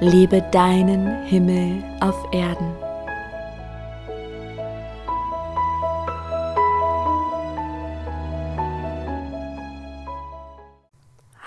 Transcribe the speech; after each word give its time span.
Lebe 0.00 0.42
deinen 0.52 1.24
Himmel 1.24 1.82
auf 2.00 2.26
Erden. 2.30 2.70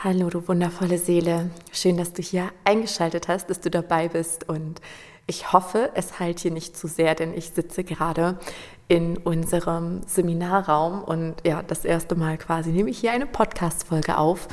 Hallo, 0.03 0.31
du 0.31 0.47
wundervolle 0.47 0.97
Seele. 0.97 1.51
Schön, 1.71 1.97
dass 1.97 2.13
du 2.13 2.23
hier 2.23 2.49
eingeschaltet 2.63 3.27
hast, 3.27 3.51
dass 3.51 3.59
du 3.59 3.69
dabei 3.69 4.07
bist. 4.07 4.49
Und 4.49 4.81
ich 5.27 5.53
hoffe, 5.53 5.91
es 5.93 6.19
heilt 6.19 6.39
hier 6.39 6.49
nicht 6.49 6.75
zu 6.75 6.87
sehr, 6.87 7.13
denn 7.13 7.35
ich 7.35 7.51
sitze 7.51 7.83
gerade 7.83 8.39
in 8.87 9.17
unserem 9.17 10.01
Seminarraum 10.07 11.03
und 11.03 11.35
ja, 11.45 11.61
das 11.61 11.85
erste 11.85 12.15
Mal 12.15 12.39
quasi 12.39 12.71
nehme 12.71 12.89
ich 12.89 12.97
hier 12.97 13.11
eine 13.11 13.27
Podcast-Folge 13.27 14.17
auf 14.17 14.47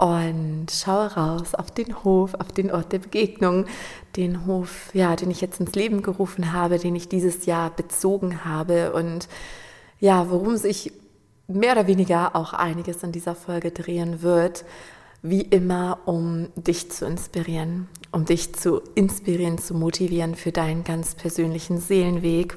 und 0.00 0.68
schaue 0.70 1.12
raus 1.14 1.54
auf 1.54 1.70
den 1.70 2.02
Hof, 2.04 2.32
auf 2.34 2.52
den 2.52 2.72
Ort 2.72 2.92
der 2.92 3.00
Begegnung, 3.00 3.66
den 4.16 4.46
Hof, 4.46 4.88
ja, 4.94 5.14
den 5.14 5.30
ich 5.30 5.42
jetzt 5.42 5.60
ins 5.60 5.74
Leben 5.74 6.02
gerufen 6.02 6.54
habe, 6.54 6.78
den 6.78 6.96
ich 6.96 7.08
dieses 7.08 7.44
Jahr 7.44 7.68
bezogen 7.68 8.46
habe 8.46 8.94
und 8.94 9.28
ja, 9.98 10.30
worum 10.30 10.56
sich 10.56 10.92
mehr 11.48 11.72
oder 11.72 11.86
weniger 11.86 12.34
auch 12.34 12.54
einiges 12.54 13.02
in 13.02 13.12
dieser 13.12 13.34
Folge 13.34 13.72
drehen 13.72 14.22
wird, 14.22 14.64
wie 15.22 15.42
immer, 15.42 15.98
um 16.06 16.48
dich 16.56 16.90
zu 16.90 17.04
inspirieren, 17.04 17.88
um 18.10 18.24
dich 18.24 18.54
zu 18.54 18.80
inspirieren, 18.94 19.58
zu 19.58 19.74
motivieren 19.74 20.34
für 20.34 20.50
deinen 20.50 20.82
ganz 20.82 21.14
persönlichen 21.14 21.78
Seelenweg 21.78 22.56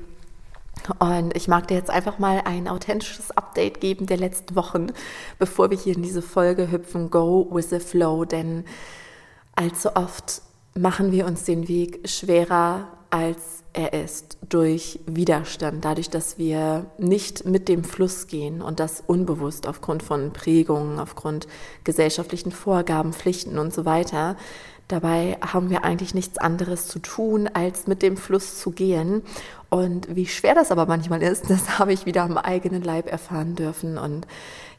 und 0.99 1.35
ich 1.35 1.47
mag 1.47 1.67
dir 1.67 1.75
jetzt 1.75 1.89
einfach 1.89 2.19
mal 2.19 2.41
ein 2.45 2.67
authentisches 2.67 3.31
Update 3.31 3.79
geben 3.79 4.05
der 4.05 4.17
letzten 4.17 4.55
Wochen, 4.55 4.87
bevor 5.39 5.69
wir 5.69 5.77
hier 5.77 5.95
in 5.95 6.03
diese 6.03 6.21
Folge 6.21 6.71
hüpfen. 6.71 7.09
Go 7.09 7.47
with 7.51 7.69
the 7.69 7.79
flow, 7.79 8.25
denn 8.25 8.65
allzu 9.55 9.95
oft 9.95 10.41
machen 10.75 11.11
wir 11.11 11.25
uns 11.25 11.43
den 11.43 11.67
Weg 11.67 12.07
schwerer, 12.09 12.87
als 13.09 13.63
er 13.73 13.93
ist, 13.93 14.37
durch 14.47 14.99
Widerstand, 15.05 15.83
dadurch, 15.83 16.09
dass 16.09 16.37
wir 16.37 16.85
nicht 16.97 17.45
mit 17.45 17.69
dem 17.69 17.83
Fluss 17.83 18.27
gehen 18.27 18.61
und 18.61 18.79
das 18.79 19.03
unbewusst 19.05 19.67
aufgrund 19.67 20.03
von 20.03 20.31
Prägungen, 20.31 20.99
aufgrund 20.99 21.47
gesellschaftlichen 21.83 22.51
Vorgaben, 22.51 23.13
Pflichten 23.13 23.57
und 23.57 23.73
so 23.73 23.85
weiter. 23.85 24.35
Dabei 24.87 25.37
haben 25.41 25.69
wir 25.69 25.83
eigentlich 25.83 26.13
nichts 26.13 26.37
anderes 26.37 26.87
zu 26.87 26.99
tun, 26.99 27.49
als 27.51 27.87
mit 27.87 28.01
dem 28.01 28.17
Fluss 28.17 28.59
zu 28.59 28.71
gehen. 28.71 29.23
Und 29.69 30.13
wie 30.13 30.27
schwer 30.27 30.55
das 30.55 30.71
aber 30.71 30.85
manchmal 30.85 31.23
ist, 31.23 31.49
das 31.49 31.79
habe 31.79 31.93
ich 31.93 32.05
wieder 32.05 32.23
am 32.23 32.37
eigenen 32.37 32.83
Leib 32.83 33.11
erfahren 33.11 33.55
dürfen. 33.55 33.97
Und 33.97 34.27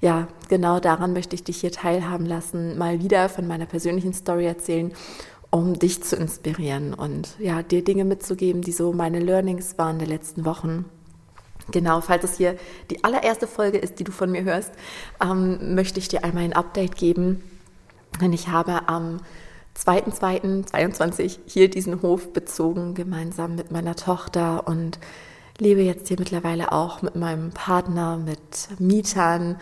ja, 0.00 0.28
genau 0.48 0.80
daran 0.80 1.12
möchte 1.12 1.34
ich 1.34 1.44
dich 1.44 1.58
hier 1.58 1.72
teilhaben 1.72 2.26
lassen, 2.26 2.76
mal 2.76 3.00
wieder 3.00 3.28
von 3.28 3.46
meiner 3.46 3.66
persönlichen 3.66 4.12
Story 4.12 4.46
erzählen, 4.46 4.92
um 5.50 5.78
dich 5.78 6.02
zu 6.02 6.16
inspirieren 6.16 6.94
und 6.94 7.36
ja, 7.38 7.62
dir 7.62 7.84
Dinge 7.84 8.04
mitzugeben, 8.04 8.60
die 8.60 8.72
so 8.72 8.92
meine 8.92 9.20
Learnings 9.20 9.78
waren 9.78 10.00
der 10.00 10.08
letzten 10.08 10.44
Wochen. 10.44 10.84
Genau, 11.70 12.00
falls 12.00 12.24
es 12.24 12.36
hier 12.36 12.56
die 12.90 13.04
allererste 13.04 13.46
Folge 13.46 13.78
ist, 13.78 13.98
die 13.98 14.04
du 14.04 14.12
von 14.12 14.30
mir 14.30 14.42
hörst, 14.42 14.72
ähm, 15.22 15.74
möchte 15.74 15.98
ich 15.98 16.08
dir 16.08 16.24
einmal 16.24 16.44
ein 16.44 16.52
Update 16.52 16.96
geben. 16.96 17.42
Denn 18.20 18.32
ich 18.32 18.48
habe 18.48 18.88
am 18.88 19.20
2.2.22 19.76 21.38
hier 21.46 21.68
diesen 21.68 22.02
Hof 22.02 22.32
bezogen, 22.32 22.94
gemeinsam 22.94 23.56
mit 23.56 23.70
meiner 23.70 23.96
Tochter 23.96 24.66
und 24.66 24.98
lebe 25.58 25.82
jetzt 25.82 26.08
hier 26.08 26.16
mittlerweile 26.18 26.72
auch 26.72 27.02
mit 27.02 27.16
meinem 27.16 27.50
Partner, 27.50 28.16
mit 28.16 28.68
Mietern 28.78 29.56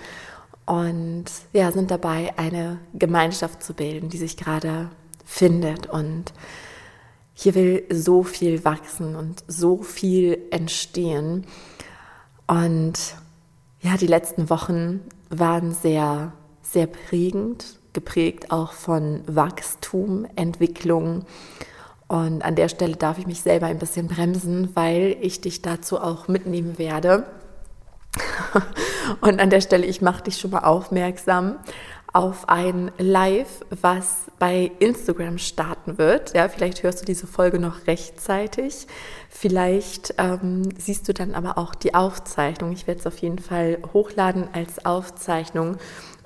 und 0.66 1.24
ja, 1.52 1.72
sind 1.72 1.90
dabei, 1.90 2.34
eine 2.36 2.78
Gemeinschaft 2.94 3.62
zu 3.62 3.74
bilden, 3.74 4.08
die 4.08 4.18
sich 4.18 4.36
gerade 4.36 4.90
findet 5.24 5.86
und 5.86 6.32
hier 7.34 7.54
will 7.54 7.84
so 7.90 8.22
viel 8.22 8.64
wachsen 8.64 9.16
und 9.16 9.42
so 9.48 9.82
viel 9.82 10.38
entstehen. 10.50 11.46
Und 12.46 13.16
ja, 13.80 13.96
die 13.96 14.06
letzten 14.06 14.50
Wochen 14.50 15.00
waren 15.30 15.72
sehr, 15.72 16.32
sehr 16.62 16.86
prägend 16.86 17.80
geprägt 17.92 18.50
auch 18.50 18.72
von 18.72 19.22
Wachstum, 19.26 20.26
Entwicklung. 20.36 21.24
Und 22.08 22.44
an 22.44 22.56
der 22.56 22.68
Stelle 22.68 22.96
darf 22.96 23.18
ich 23.18 23.26
mich 23.26 23.40
selber 23.40 23.66
ein 23.66 23.78
bisschen 23.78 24.08
bremsen, 24.08 24.70
weil 24.74 25.16
ich 25.20 25.40
dich 25.40 25.62
dazu 25.62 25.98
auch 25.98 26.28
mitnehmen 26.28 26.78
werde. 26.78 27.24
Und 29.20 29.40
an 29.40 29.50
der 29.50 29.60
Stelle, 29.60 29.86
ich 29.86 30.02
mache 30.02 30.24
dich 30.24 30.38
schon 30.38 30.50
mal 30.50 30.64
aufmerksam 30.64 31.56
auf 32.12 32.48
ein 32.48 32.90
Live, 32.98 33.64
was 33.70 34.26
bei 34.38 34.70
Instagram 34.78 35.38
starten 35.38 35.96
wird. 35.96 36.34
Ja, 36.34 36.48
vielleicht 36.48 36.82
hörst 36.82 37.00
du 37.00 37.06
diese 37.06 37.26
Folge 37.26 37.58
noch 37.58 37.86
rechtzeitig. 37.86 38.86
Vielleicht 39.30 40.14
ähm, 40.18 40.68
siehst 40.78 41.08
du 41.08 41.14
dann 41.14 41.34
aber 41.34 41.56
auch 41.56 41.74
die 41.74 41.94
Aufzeichnung. 41.94 42.72
Ich 42.72 42.86
werde 42.86 43.00
es 43.00 43.06
auf 43.06 43.16
jeden 43.18 43.38
Fall 43.38 43.78
hochladen 43.94 44.48
als 44.52 44.84
Aufzeichnung. 44.84 45.78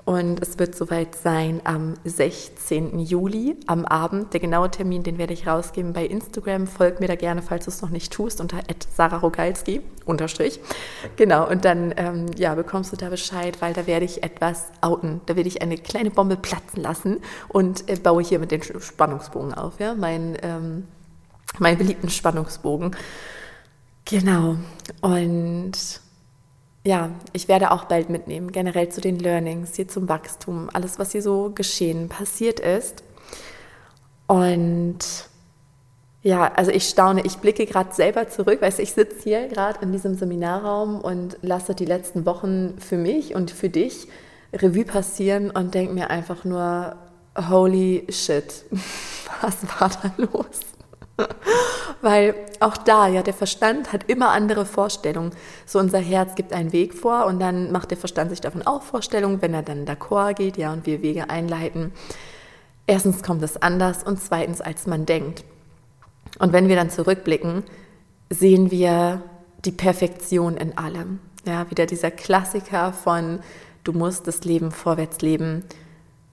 Und 0.07 0.41
es 0.41 0.57
wird 0.57 0.73
soweit 0.73 1.15
sein 1.15 1.59
am 1.65 1.95
16. 2.05 2.97
Juli 2.97 3.57
am 3.67 3.83
Abend. 3.83 4.31
Der 4.31 4.39
genaue 4.39 4.71
Termin, 4.71 5.03
den 5.03 5.17
werde 5.17 5.33
ich 5.33 5.47
rausgeben 5.47 5.91
bei 5.91 6.05
Instagram. 6.05 6.65
Folgt 6.65 7.01
mir 7.01 7.09
da 7.09 7.15
gerne, 7.15 7.41
falls 7.41 7.65
du 7.65 7.71
es 7.71 7.81
noch 7.81 7.89
nicht 7.89 8.13
tust, 8.13 8.39
unter 8.39 8.59
Sarah 8.95 9.17
Rogalski, 9.17 9.81
unterstrich. 10.05 10.61
Genau, 11.17 11.45
und 11.49 11.65
dann 11.65 11.93
ähm, 11.97 12.27
ja, 12.37 12.55
bekommst 12.55 12.93
du 12.93 12.95
da 12.95 13.09
Bescheid, 13.09 13.61
weil 13.61 13.73
da 13.73 13.85
werde 13.85 14.05
ich 14.05 14.23
etwas 14.23 14.67
outen. 14.79 15.19
Da 15.25 15.35
werde 15.35 15.49
ich 15.49 15.61
eine 15.61 15.77
kleine 15.77 16.09
Bombe 16.09 16.37
platzen 16.37 16.81
lassen 16.81 17.17
und 17.49 17.89
äh, 17.89 17.97
baue 17.97 18.23
hier 18.23 18.39
mit 18.39 18.51
den 18.51 18.63
Spannungsbogen 18.63 19.55
auf. 19.55 19.77
Ja? 19.81 19.93
Mein, 19.93 20.37
ähm, 20.41 20.87
meinen 21.59 21.77
beliebten 21.77 22.09
Spannungsbogen. 22.09 22.95
Genau. 24.05 24.55
Und 25.01 25.99
ja, 26.87 27.09
ich 27.33 27.49
werde 27.49 27.71
auch 27.71 27.83
bald 27.83 28.09
mitnehmen, 28.09 28.53
generell 28.53 28.87
zu 28.87 29.01
den 29.01 29.19
Learnings, 29.19 29.75
hier 29.75 29.89
zum 29.89 30.07
Wachstum, 30.07 30.69
alles, 30.71 30.97
was 30.97 31.11
hier 31.11 31.21
so 31.21 31.51
geschehen, 31.53 32.07
passiert 32.07 32.61
ist. 32.61 33.03
Und 34.25 34.99
ja, 36.21 36.49
also 36.53 36.71
ich 36.71 36.87
staune, 36.87 37.25
ich 37.25 37.39
blicke 37.39 37.65
gerade 37.65 37.93
selber 37.93 38.29
zurück, 38.29 38.61
weil 38.61 38.73
ich 38.77 38.93
sitze 38.93 39.21
hier 39.21 39.49
gerade 39.49 39.81
in 39.81 39.91
diesem 39.91 40.15
Seminarraum 40.15 41.01
und 41.01 41.37
lasse 41.41 41.75
die 41.75 41.85
letzten 41.85 42.25
Wochen 42.25 42.75
für 42.79 42.97
mich 42.97 43.35
und 43.35 43.51
für 43.51 43.69
dich 43.69 44.07
Revue 44.53 44.85
passieren 44.85 45.51
und 45.51 45.73
denke 45.73 45.93
mir 45.93 46.09
einfach 46.09 46.45
nur, 46.45 46.95
holy 47.49 48.07
shit, 48.09 48.63
was 49.41 49.57
war 49.77 49.89
da 49.89 50.13
los? 50.17 50.61
Weil 52.01 52.35
auch 52.59 52.77
da, 52.77 53.07
ja, 53.07 53.23
der 53.23 53.33
Verstand 53.33 53.91
hat 53.91 54.09
immer 54.09 54.29
andere 54.29 54.65
Vorstellungen. 54.65 55.31
So 55.65 55.79
unser 55.79 55.99
Herz 55.99 56.35
gibt 56.35 56.53
einen 56.53 56.71
Weg 56.71 56.93
vor 56.93 57.25
und 57.25 57.39
dann 57.39 57.71
macht 57.71 57.91
der 57.91 57.97
Verstand 57.97 58.29
sich 58.29 58.41
davon 58.41 58.65
auch 58.65 58.83
Vorstellungen, 58.83 59.41
wenn 59.41 59.53
er 59.53 59.63
dann 59.63 59.85
d'accord 59.85 60.35
geht, 60.35 60.57
ja, 60.57 60.71
und 60.73 60.85
wir 60.85 61.01
Wege 61.01 61.29
einleiten. 61.29 61.91
Erstens 62.85 63.23
kommt 63.23 63.43
es 63.43 63.61
anders 63.61 64.03
und 64.03 64.21
zweitens, 64.21 64.61
als 64.61 64.87
man 64.87 65.05
denkt. 65.05 65.43
Und 66.39 66.53
wenn 66.53 66.67
wir 66.67 66.75
dann 66.75 66.89
zurückblicken, 66.89 67.63
sehen 68.29 68.71
wir 68.71 69.21
die 69.65 69.71
Perfektion 69.71 70.55
in 70.55 70.77
allem. 70.77 71.19
Ja, 71.45 71.69
wieder 71.69 71.85
dieser 71.85 72.11
Klassiker 72.11 72.93
von, 72.93 73.39
du 73.83 73.93
musst 73.93 74.27
das 74.27 74.43
Leben 74.43 74.71
vorwärts 74.71 75.21
leben 75.21 75.63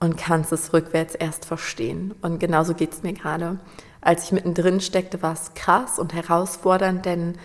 und 0.00 0.16
kannst 0.16 0.52
es 0.52 0.72
rückwärts 0.72 1.14
erst 1.14 1.44
verstehen. 1.44 2.14
Und 2.20 2.38
genauso 2.38 2.74
geht 2.74 2.92
es 2.92 3.02
mir 3.02 3.14
gerade 3.14 3.58
als 4.04 4.24
ich 4.24 4.32
mittendrin 4.32 4.80
steckte, 4.80 5.22
war 5.22 5.32
es 5.32 5.54
krass 5.54 5.98
und 5.98 6.12
herausfordernd, 6.12 7.06
denn 7.06 7.36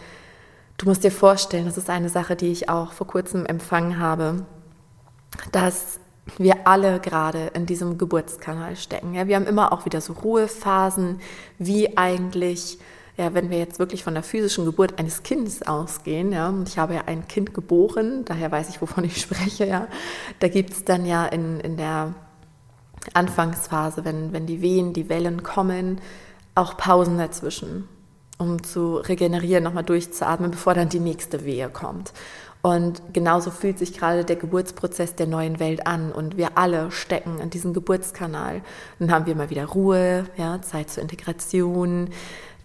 du 0.78 0.86
musst 0.88 1.04
dir 1.04 1.12
vorstellen, 1.12 1.66
das 1.66 1.78
ist 1.78 1.90
eine 1.90 2.10
Sache, 2.10 2.36
die 2.36 2.52
ich 2.52 2.70
auch 2.70 2.92
vor 2.92 3.08
kurzem 3.08 3.46
empfangen 3.46 4.00
habe, 4.00 4.46
dass 5.52 6.00
wir 6.38 6.68
alle 6.68 7.00
gerade 7.00 7.48
in 7.54 7.66
diesem 7.66 7.98
Geburtskanal 7.98 8.76
stecken. 8.76 9.14
Ja, 9.14 9.28
wir 9.28 9.36
haben 9.36 9.48
immer 9.48 9.72
auch 9.72 9.86
wieder 9.86 10.02
so 10.02 10.14
Ruhephasen, 10.14 11.22
wie 11.58 11.98
eigentlich, 11.98 12.78
ja, 13.18 13.34
wenn 13.34 13.50
wir 13.50 13.58
jetzt 13.58 13.80
wirklich 13.80 14.04
von 14.04 14.14
der 14.14 14.24
physischen 14.24 14.66
Geburt 14.66 15.00
eines 15.00 15.24
Kindes 15.24 15.64
ausgehen, 15.64 16.32
ja, 16.32 16.54
ich 16.66 16.78
habe 16.78 16.96
ja 16.96 17.04
ein 17.08 17.28
Kind 17.28 17.54
geboren, 17.54 18.26
daher 18.26 18.52
weiß 18.52 18.70
ich, 18.70 18.82
wovon 18.82 19.06
ich 19.06 19.22
spreche, 19.22 19.66
ja, 19.66 19.88
da 20.40 20.50
gibt 20.50 20.72
es 20.72 20.86
dann 20.86 21.06
ja 21.06 21.26
in, 21.26 21.60
in 21.62 21.78
der 21.78 22.14
Anfangsphase, 23.14 24.06
wenn, 24.06 24.34
wenn 24.34 24.46
die 24.46 24.62
Wehen, 24.62 24.94
die 24.94 25.10
Wellen 25.10 25.42
kommen, 25.42 26.00
auch 26.60 26.78
Pausen 26.78 27.18
dazwischen, 27.18 27.88
um 28.38 28.64
zu 28.64 28.98
regenerieren, 28.98 29.64
nochmal 29.64 29.84
durchzuatmen, 29.84 30.52
bevor 30.52 30.74
dann 30.74 30.90
die 30.90 31.00
nächste 31.00 31.46
Wehe 31.46 31.70
kommt. 31.70 32.14
Und 32.62 33.02
genauso 33.14 33.52
fühlt 33.52 33.80
sich 33.80 33.98
gerade 33.98 34.26
der 34.26 34.36
Geburtsprozess 34.36 35.16
der 35.16 35.28
neuen 35.28 35.60
Welt 35.60 35.88
an. 35.88 36.12
Und 36.12 36.36
wir 36.36 36.58
alle 36.58 36.92
stecken 36.92 37.40
in 37.40 37.50
diesem 37.50 37.74
Geburtskanal. 37.74 38.62
Dann 39.00 39.12
haben 39.12 39.26
wir 39.26 39.36
mal 39.36 39.50
wieder 39.50 39.66
Ruhe, 39.66 40.26
ja, 40.36 40.62
Zeit 40.62 40.90
zur 40.90 41.02
Integration, 41.02 42.10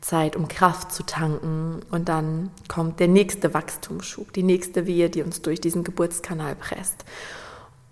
Zeit, 0.01 0.35
um 0.35 0.49
Kraft 0.49 0.91
zu 0.91 1.05
tanken. 1.05 1.81
Und 1.93 2.09
dann 2.09 2.51
kommt 2.67 2.99
der 2.99 3.07
nächste 3.07 3.55
Wachstumsschub, 3.55 4.33
die 4.33 4.43
nächste 4.43 4.87
Wehe, 4.87 5.11
die 5.11 5.23
uns 5.23 5.43
durch 5.43 5.61
diesen 5.61 5.85
Geburtskanal 5.85 6.57
presst. 6.57 7.05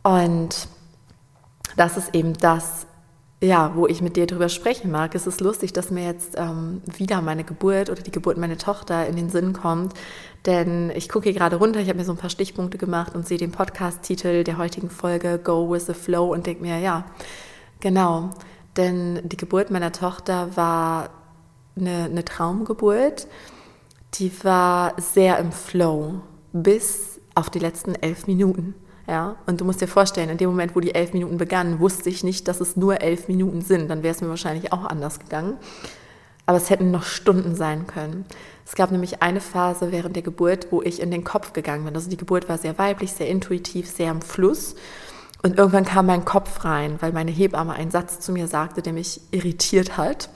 Und 0.03 0.67
das 1.77 1.97
ist 1.97 2.15
eben 2.15 2.35
das, 2.35 2.87
ja, 3.43 3.73
wo 3.75 3.89
ich 3.89 4.01
mit 4.03 4.17
dir 4.17 4.27
drüber 4.27 4.49
sprechen 4.49 4.91
mag. 4.91 5.15
Es 5.17 5.27
ist 5.27 5.41
lustig, 5.41 5.73
dass 5.73 5.91
mir 5.91 6.05
jetzt 6.07 6.37
ähm, 6.39 6.81
wieder 6.97 7.21
meine 7.23 7.43
Geburt 7.43 7.91
oder 7.91 8.01
die 8.01 8.13
Geburt 8.13 8.39
meiner 8.39 8.57
Tochter 8.57 9.07
in 9.07 9.17
den 9.17 9.31
Sinn 9.31 9.53
kommt, 9.53 9.95
denn 10.47 10.91
ich 10.95 11.09
gucke 11.09 11.25
hier 11.25 11.39
gerade 11.39 11.57
runter, 11.57 11.81
ich 11.81 11.89
habe 11.89 11.99
mir 11.99 12.05
so 12.05 12.13
ein 12.13 12.19
paar 12.19 12.31
Stichpunkte 12.31 12.79
gemacht 12.79 13.15
und 13.15 13.27
sehe 13.27 13.39
den 13.39 13.51
Podcast-Titel 13.51 14.45
der 14.45 14.59
heutigen 14.59 14.91
Folge 14.91 15.41
Go 15.43 15.69
with 15.71 15.87
the 15.87 15.95
Flow 15.95 16.33
und 16.33 16.47
denke 16.47 16.63
mir, 16.63 16.79
ja, 16.79 17.05
genau. 17.81 18.31
Denn 18.77 19.21
die 19.25 19.37
Geburt 19.37 19.71
meiner 19.71 19.93
Tochter 19.93 20.57
war 20.57 21.11
eine, 21.77 22.05
eine 22.05 22.25
Traumgeburt, 22.25 23.27
die 24.15 24.33
war 24.45 24.95
sehr 25.01 25.39
im 25.39 25.51
Flow 25.51 26.21
bis 26.53 27.21
auf 27.35 27.51
die 27.51 27.59
letzten 27.59 27.97
elf 27.97 28.27
Minuten. 28.29 28.75
Ja, 29.09 29.37
und 29.47 29.61
du 29.61 29.65
musst 29.65 29.81
dir 29.81 29.89
vorstellen, 29.89 30.31
in 30.31 30.39
dem 30.39 30.51
Moment, 30.51 30.77
wo 30.77 30.81
die 30.81 30.95
elf 30.95 31.13
Minuten 31.13 31.37
begannen, 31.37 31.81
wusste 31.81 32.09
ich 32.09 32.23
nicht, 32.23 32.47
dass 32.47 32.61
es 32.61 32.77
nur 32.77 33.01
elf 33.01 33.29
Minuten 33.29 33.61
sind. 33.61 33.89
Dann 33.89 34.03
wäre 34.03 34.15
es 34.15 34.21
mir 34.21 34.29
wahrscheinlich 34.29 34.73
auch 34.73 34.85
anders 34.85 35.19
gegangen. 35.19 35.57
Aber 36.47 36.57
es 36.57 36.71
hätten 36.71 36.91
noch 36.91 37.05
Stunden 37.05 37.55
sein 37.55 37.87
können. 37.87 38.25
Es 38.67 38.75
gab 38.75 38.91
nämlich 38.91 39.23
eine 39.23 39.41
Phase 39.41 39.93
während 39.93 40.17
der 40.17 40.23
Geburt, 40.23 40.69
wo 40.71 40.83
ich 40.83 41.01
in 41.01 41.11
den 41.11 41.25
Kopf 41.25 41.53
gegangen 41.53 41.85
bin. 41.85 41.95
Also 41.95 42.11
die 42.11 42.17
Geburt 42.17 42.49
war 42.49 42.59
sehr 42.59 42.79
weiblich, 42.79 43.13
sehr 43.13 43.29
intuitiv, 43.29 43.91
sehr 43.91 44.11
im 44.11 44.23
Fluss. 44.23 44.77
Und 45.43 45.59
irgendwann 45.59 45.85
kam 45.85 46.07
mein 46.07 46.25
Kopf 46.25 46.65
rein, 46.65 46.97
weil 47.01 47.13
meine 47.13 47.33
Hebamme 47.33 47.73
einen 47.73 47.91
Satz 47.91 48.21
zu 48.21 48.31
mir 48.33 48.47
sagte, 48.47 48.83
der 48.83 48.93
mich 48.93 49.21
irritiert 49.33 49.97
hat. 49.97 50.31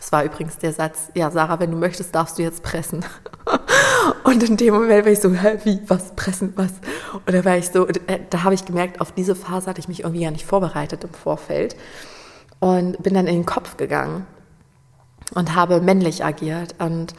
Es 0.00 0.12
war 0.12 0.24
übrigens 0.24 0.58
der 0.58 0.72
Satz, 0.72 1.10
ja, 1.14 1.30
Sarah, 1.30 1.58
wenn 1.58 1.70
du 1.70 1.76
möchtest, 1.76 2.14
darfst 2.14 2.38
du 2.38 2.42
jetzt 2.42 2.62
pressen. 2.62 3.04
Und 4.24 4.42
in 4.42 4.56
dem 4.56 4.74
Moment 4.74 5.04
war 5.04 5.12
ich 5.12 5.20
so, 5.20 5.32
wie, 5.32 5.80
was, 5.86 6.14
pressen, 6.16 6.52
was? 6.56 6.72
Da 7.26 7.44
war 7.44 7.56
ich 7.56 7.68
so, 7.68 7.86
äh, 7.86 8.20
da 8.30 8.42
habe 8.42 8.54
ich 8.54 8.64
gemerkt, 8.64 9.00
auf 9.00 9.12
diese 9.12 9.34
Phase 9.34 9.66
hatte 9.66 9.80
ich 9.80 9.88
mich 9.88 10.00
irgendwie 10.00 10.22
ja 10.22 10.30
nicht 10.30 10.46
vorbereitet 10.46 11.04
im 11.04 11.12
Vorfeld. 11.12 11.76
Und 12.60 13.02
bin 13.02 13.14
dann 13.14 13.26
in 13.26 13.34
den 13.34 13.46
Kopf 13.46 13.76
gegangen 13.76 14.26
und 15.34 15.54
habe 15.54 15.80
männlich 15.80 16.24
agiert. 16.24 16.74
Und 16.78 17.14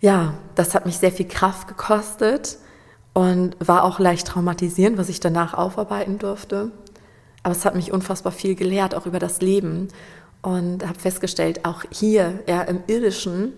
ja, 0.00 0.34
das 0.54 0.74
hat 0.74 0.86
mich 0.86 0.98
sehr 0.98 1.12
viel 1.12 1.28
Kraft 1.28 1.68
gekostet 1.68 2.58
und 3.12 3.56
war 3.60 3.84
auch 3.84 3.98
leicht 3.98 4.26
traumatisierend, 4.26 4.98
was 4.98 5.08
ich 5.08 5.20
danach 5.20 5.54
aufarbeiten 5.54 6.18
durfte. 6.18 6.70
Aber 7.42 7.52
es 7.52 7.64
hat 7.64 7.74
mich 7.74 7.92
unfassbar 7.92 8.32
viel 8.32 8.54
gelehrt, 8.54 8.94
auch 8.94 9.06
über 9.06 9.18
das 9.18 9.40
Leben. 9.40 9.88
Und 10.42 10.86
habe 10.86 10.98
festgestellt, 10.98 11.64
auch 11.64 11.84
hier, 11.90 12.42
ja, 12.46 12.62
im 12.62 12.82
Irdischen, 12.86 13.54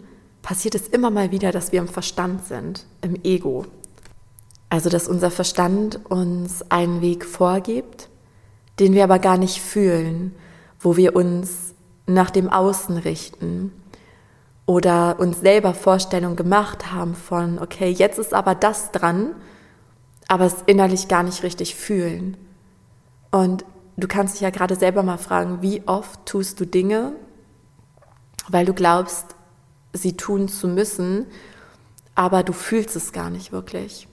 passiert 0.46 0.76
es 0.76 0.87
immer 0.87 1.10
mal 1.10 1.32
wieder, 1.32 1.50
dass 1.50 1.72
wir 1.72 1.81
im 1.81 1.88
Verstand 1.88 2.46
sind, 2.46 2.87
im 3.00 3.16
Ego. 3.25 3.66
Also, 4.69 4.88
dass 4.88 5.08
unser 5.08 5.32
Verstand 5.32 5.98
uns 6.08 6.70
einen 6.70 7.00
Weg 7.00 7.25
vorgibt, 7.25 8.08
den 8.78 8.94
wir 8.94 9.02
aber 9.02 9.19
gar 9.19 9.38
nicht 9.38 9.60
fühlen, 9.60 10.32
wo 10.78 10.96
wir 10.96 11.16
uns 11.16 11.75
nach 12.06 12.31
dem 12.31 12.48
Außen 12.48 12.96
richten 12.96 13.72
oder 14.66 15.19
uns 15.19 15.40
selber 15.40 15.75
Vorstellungen 15.75 16.37
gemacht 16.37 16.92
haben 16.92 17.16
von, 17.16 17.58
okay, 17.58 17.90
jetzt 17.90 18.20
ist 18.20 18.32
aber 18.32 18.54
das 18.54 18.92
dran, 18.92 19.34
aber 20.28 20.44
es 20.44 20.62
innerlich 20.66 21.08
gar 21.08 21.25
nicht 21.25 21.42
richtig 21.42 21.75
fühlen. 21.75 22.37
Und 23.32 23.64
du 23.96 24.06
kannst 24.06 24.34
dich 24.34 24.42
ja 24.42 24.50
gerade 24.50 24.76
selber 24.76 25.02
mal 25.02 25.19
fragen, 25.19 25.60
wie 25.60 25.82
oft 25.87 26.25
tust 26.25 26.60
du 26.60 26.66
Dinge, 26.66 27.14
weil 28.49 28.64
du 28.64 28.75
glaubst, 28.75 29.36
sie 29.96 30.16
tun 30.16 30.48
zu 30.48 30.69
müssen, 30.69 31.26
aber 32.14 32.43
du 32.43 32.52
fühlst 32.52 32.96
es 32.96 33.12
gar 33.12 33.31
nicht 33.31 33.52
wirklich. 33.52 34.08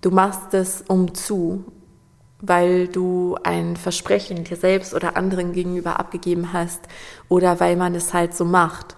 Du 0.00 0.10
machst 0.10 0.52
es 0.52 0.84
um 0.86 1.14
zu, 1.14 1.64
weil 2.40 2.88
du 2.88 3.36
ein 3.44 3.76
Versprechen 3.76 4.44
dir 4.44 4.56
selbst 4.56 4.94
oder 4.94 5.16
anderen 5.16 5.52
gegenüber 5.52 6.00
abgegeben 6.00 6.52
hast 6.52 6.80
oder 7.28 7.60
weil 7.60 7.76
man 7.76 7.94
es 7.94 8.12
halt 8.12 8.34
so 8.34 8.44
macht. 8.44 8.96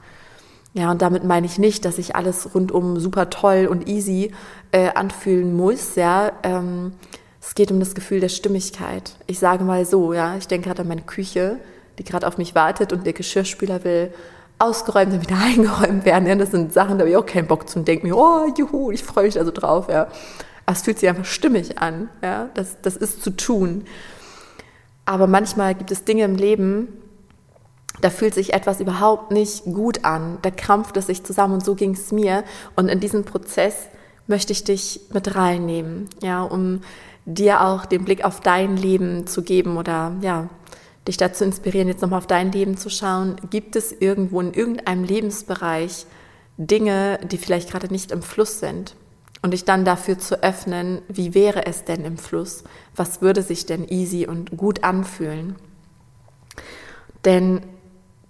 Ja, 0.72 0.90
und 0.90 1.02
damit 1.02 1.22
meine 1.22 1.46
ich 1.46 1.58
nicht, 1.58 1.84
dass 1.84 1.96
sich 1.96 2.16
alles 2.16 2.54
rundum 2.54 2.98
super 2.98 3.30
toll 3.30 3.68
und 3.70 3.86
easy 3.88 4.32
äh, 4.72 4.88
anfühlen 4.94 5.54
muss. 5.54 5.94
Ja, 5.94 6.32
ähm, 6.42 6.94
es 7.40 7.54
geht 7.54 7.70
um 7.70 7.78
das 7.78 7.94
Gefühl 7.94 8.18
der 8.18 8.30
Stimmigkeit. 8.30 9.14
Ich 9.26 9.38
sage 9.38 9.62
mal 9.62 9.84
so, 9.84 10.14
ja, 10.14 10.36
ich 10.36 10.48
denke 10.48 10.68
gerade 10.68 10.82
an 10.82 10.88
meine 10.88 11.02
Küche, 11.02 11.58
die 11.98 12.04
gerade 12.04 12.26
auf 12.26 12.38
mich 12.38 12.54
wartet 12.54 12.92
und 12.92 13.06
der 13.06 13.12
Geschirrspüler 13.12 13.84
will 13.84 14.12
ausgeräumt 14.58 15.12
und 15.12 15.22
wieder 15.22 15.38
eingeräumt 15.42 16.04
werden. 16.04 16.26
Ja, 16.26 16.34
das 16.34 16.50
sind 16.50 16.72
Sachen, 16.72 16.98
da 16.98 17.02
habe 17.02 17.10
ich 17.10 17.16
auch 17.16 17.26
keinen 17.26 17.46
Bock 17.46 17.68
zu 17.68 17.78
und 17.78 17.88
denke 17.88 18.06
mir, 18.06 18.16
oh, 18.16 18.46
juhu, 18.56 18.90
ich 18.90 19.02
freue 19.02 19.24
mich 19.24 19.34
da 19.34 19.44
so 19.44 19.50
drauf. 19.50 19.88
Ja. 19.88 20.08
Aber 20.66 20.76
es 20.76 20.82
fühlt 20.82 20.98
sich 20.98 21.08
einfach 21.08 21.24
stimmig 21.24 21.78
an. 21.78 22.08
Ja? 22.22 22.48
Das, 22.54 22.80
das 22.82 22.96
ist 22.96 23.22
zu 23.22 23.30
tun. 23.30 23.84
Aber 25.04 25.26
manchmal 25.26 25.74
gibt 25.74 25.90
es 25.90 26.04
Dinge 26.04 26.24
im 26.24 26.36
Leben, 26.36 26.88
da 28.00 28.10
fühlt 28.10 28.34
sich 28.34 28.52
etwas 28.52 28.80
überhaupt 28.80 29.30
nicht 29.30 29.64
gut 29.64 30.04
an. 30.04 30.38
Da 30.42 30.50
krampft 30.50 30.96
es 30.96 31.06
sich 31.06 31.24
zusammen 31.24 31.54
und 31.54 31.64
so 31.64 31.74
ging 31.74 31.92
es 31.92 32.12
mir. 32.12 32.44
Und 32.74 32.88
in 32.88 33.00
diesem 33.00 33.24
Prozess 33.24 33.88
möchte 34.26 34.52
ich 34.52 34.64
dich 34.64 35.00
mit 35.12 35.36
reinnehmen, 35.36 36.08
ja, 36.22 36.42
um 36.42 36.80
dir 37.26 37.62
auch 37.62 37.86
den 37.86 38.04
Blick 38.04 38.24
auf 38.24 38.40
dein 38.40 38.76
Leben 38.76 39.26
zu 39.26 39.42
geben 39.42 39.76
oder 39.76 40.12
ja, 40.20 40.48
dich 41.06 41.16
dazu 41.16 41.44
inspirieren, 41.44 41.88
jetzt 41.88 42.02
nochmal 42.02 42.18
auf 42.18 42.26
dein 42.26 42.52
Leben 42.52 42.76
zu 42.76 42.90
schauen. 42.90 43.36
Gibt 43.50 43.76
es 43.76 43.92
irgendwo 43.92 44.40
in 44.40 44.54
irgendeinem 44.54 45.04
Lebensbereich 45.04 46.06
Dinge, 46.56 47.18
die 47.30 47.38
vielleicht 47.38 47.70
gerade 47.70 47.88
nicht 47.88 48.12
im 48.12 48.22
Fluss 48.22 48.60
sind? 48.60 48.96
und 49.44 49.50
dich 49.50 49.66
dann 49.66 49.84
dafür 49.84 50.18
zu 50.18 50.42
öffnen, 50.42 51.02
wie 51.06 51.34
wäre 51.34 51.66
es 51.66 51.84
denn 51.84 52.02
im 52.06 52.16
Fluss? 52.16 52.64
Was 52.96 53.20
würde 53.20 53.42
sich 53.42 53.66
denn 53.66 53.86
easy 53.86 54.26
und 54.26 54.56
gut 54.56 54.84
anfühlen? 54.84 55.56
Denn 57.26 57.60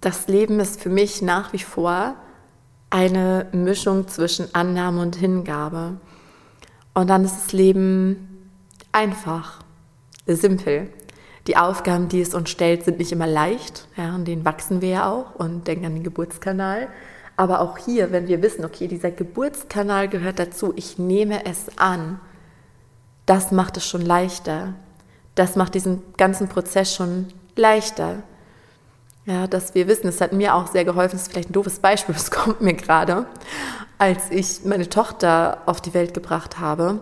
das 0.01 0.27
Leben 0.27 0.59
ist 0.59 0.81
für 0.81 0.89
mich 0.89 1.21
nach 1.21 1.53
wie 1.53 1.59
vor 1.59 2.15
eine 2.89 3.47
Mischung 3.53 4.09
zwischen 4.09 4.53
Annahme 4.53 5.01
und 5.01 5.15
Hingabe. 5.15 6.01
Und 6.93 7.09
dann 7.09 7.23
ist 7.23 7.37
das 7.45 7.53
Leben 7.53 8.51
einfach, 8.91 9.61
simpel. 10.27 10.89
Die 11.47 11.57
Aufgaben, 11.57 12.09
die 12.09 12.21
es 12.21 12.33
uns 12.33 12.49
stellt, 12.49 12.83
sind 12.83 12.97
nicht 12.97 13.11
immer 13.11 13.27
leicht, 13.27 13.87
ja, 13.95 14.15
und 14.15 14.25
denen 14.25 14.45
wachsen 14.45 14.81
wir 14.81 14.89
ja 14.89 15.11
auch 15.11 15.35
und 15.35 15.67
denken 15.67 15.85
an 15.85 15.93
den 15.93 16.03
Geburtskanal. 16.03 16.87
Aber 17.37 17.59
auch 17.59 17.77
hier, 17.77 18.11
wenn 18.11 18.27
wir 18.27 18.41
wissen, 18.41 18.65
okay, 18.65 18.87
dieser 18.87 19.11
Geburtskanal 19.11 20.07
gehört 20.07 20.39
dazu, 20.39 20.73
ich 20.75 20.97
nehme 20.97 21.45
es 21.45 21.77
an, 21.77 22.19
das 23.25 23.51
macht 23.51 23.77
es 23.77 23.87
schon 23.87 24.01
leichter. 24.01 24.73
Das 25.35 25.55
macht 25.55 25.75
diesen 25.75 26.01
ganzen 26.17 26.47
Prozess 26.47 26.93
schon 26.93 27.27
leichter. 27.55 28.23
Ja, 29.25 29.47
dass 29.47 29.73
wir 29.75 29.87
wissen, 29.87 30.07
es 30.07 30.21
hat 30.21 30.33
mir 30.33 30.55
auch 30.55 30.67
sehr 30.67 30.85
geholfen, 30.85 31.13
das 31.13 31.23
ist 31.23 31.31
vielleicht 31.31 31.49
ein 31.49 31.53
doofes 31.53 31.79
Beispiel, 31.79 32.13
das 32.15 32.31
kommt 32.31 32.61
mir 32.61 32.73
gerade, 32.73 33.25
als 33.97 34.29
ich 34.29 34.63
meine 34.63 34.87
Tochter 34.87 35.61
auf 35.65 35.81
die 35.81 35.93
Welt 35.93 36.13
gebracht 36.13 36.59
habe. 36.59 37.01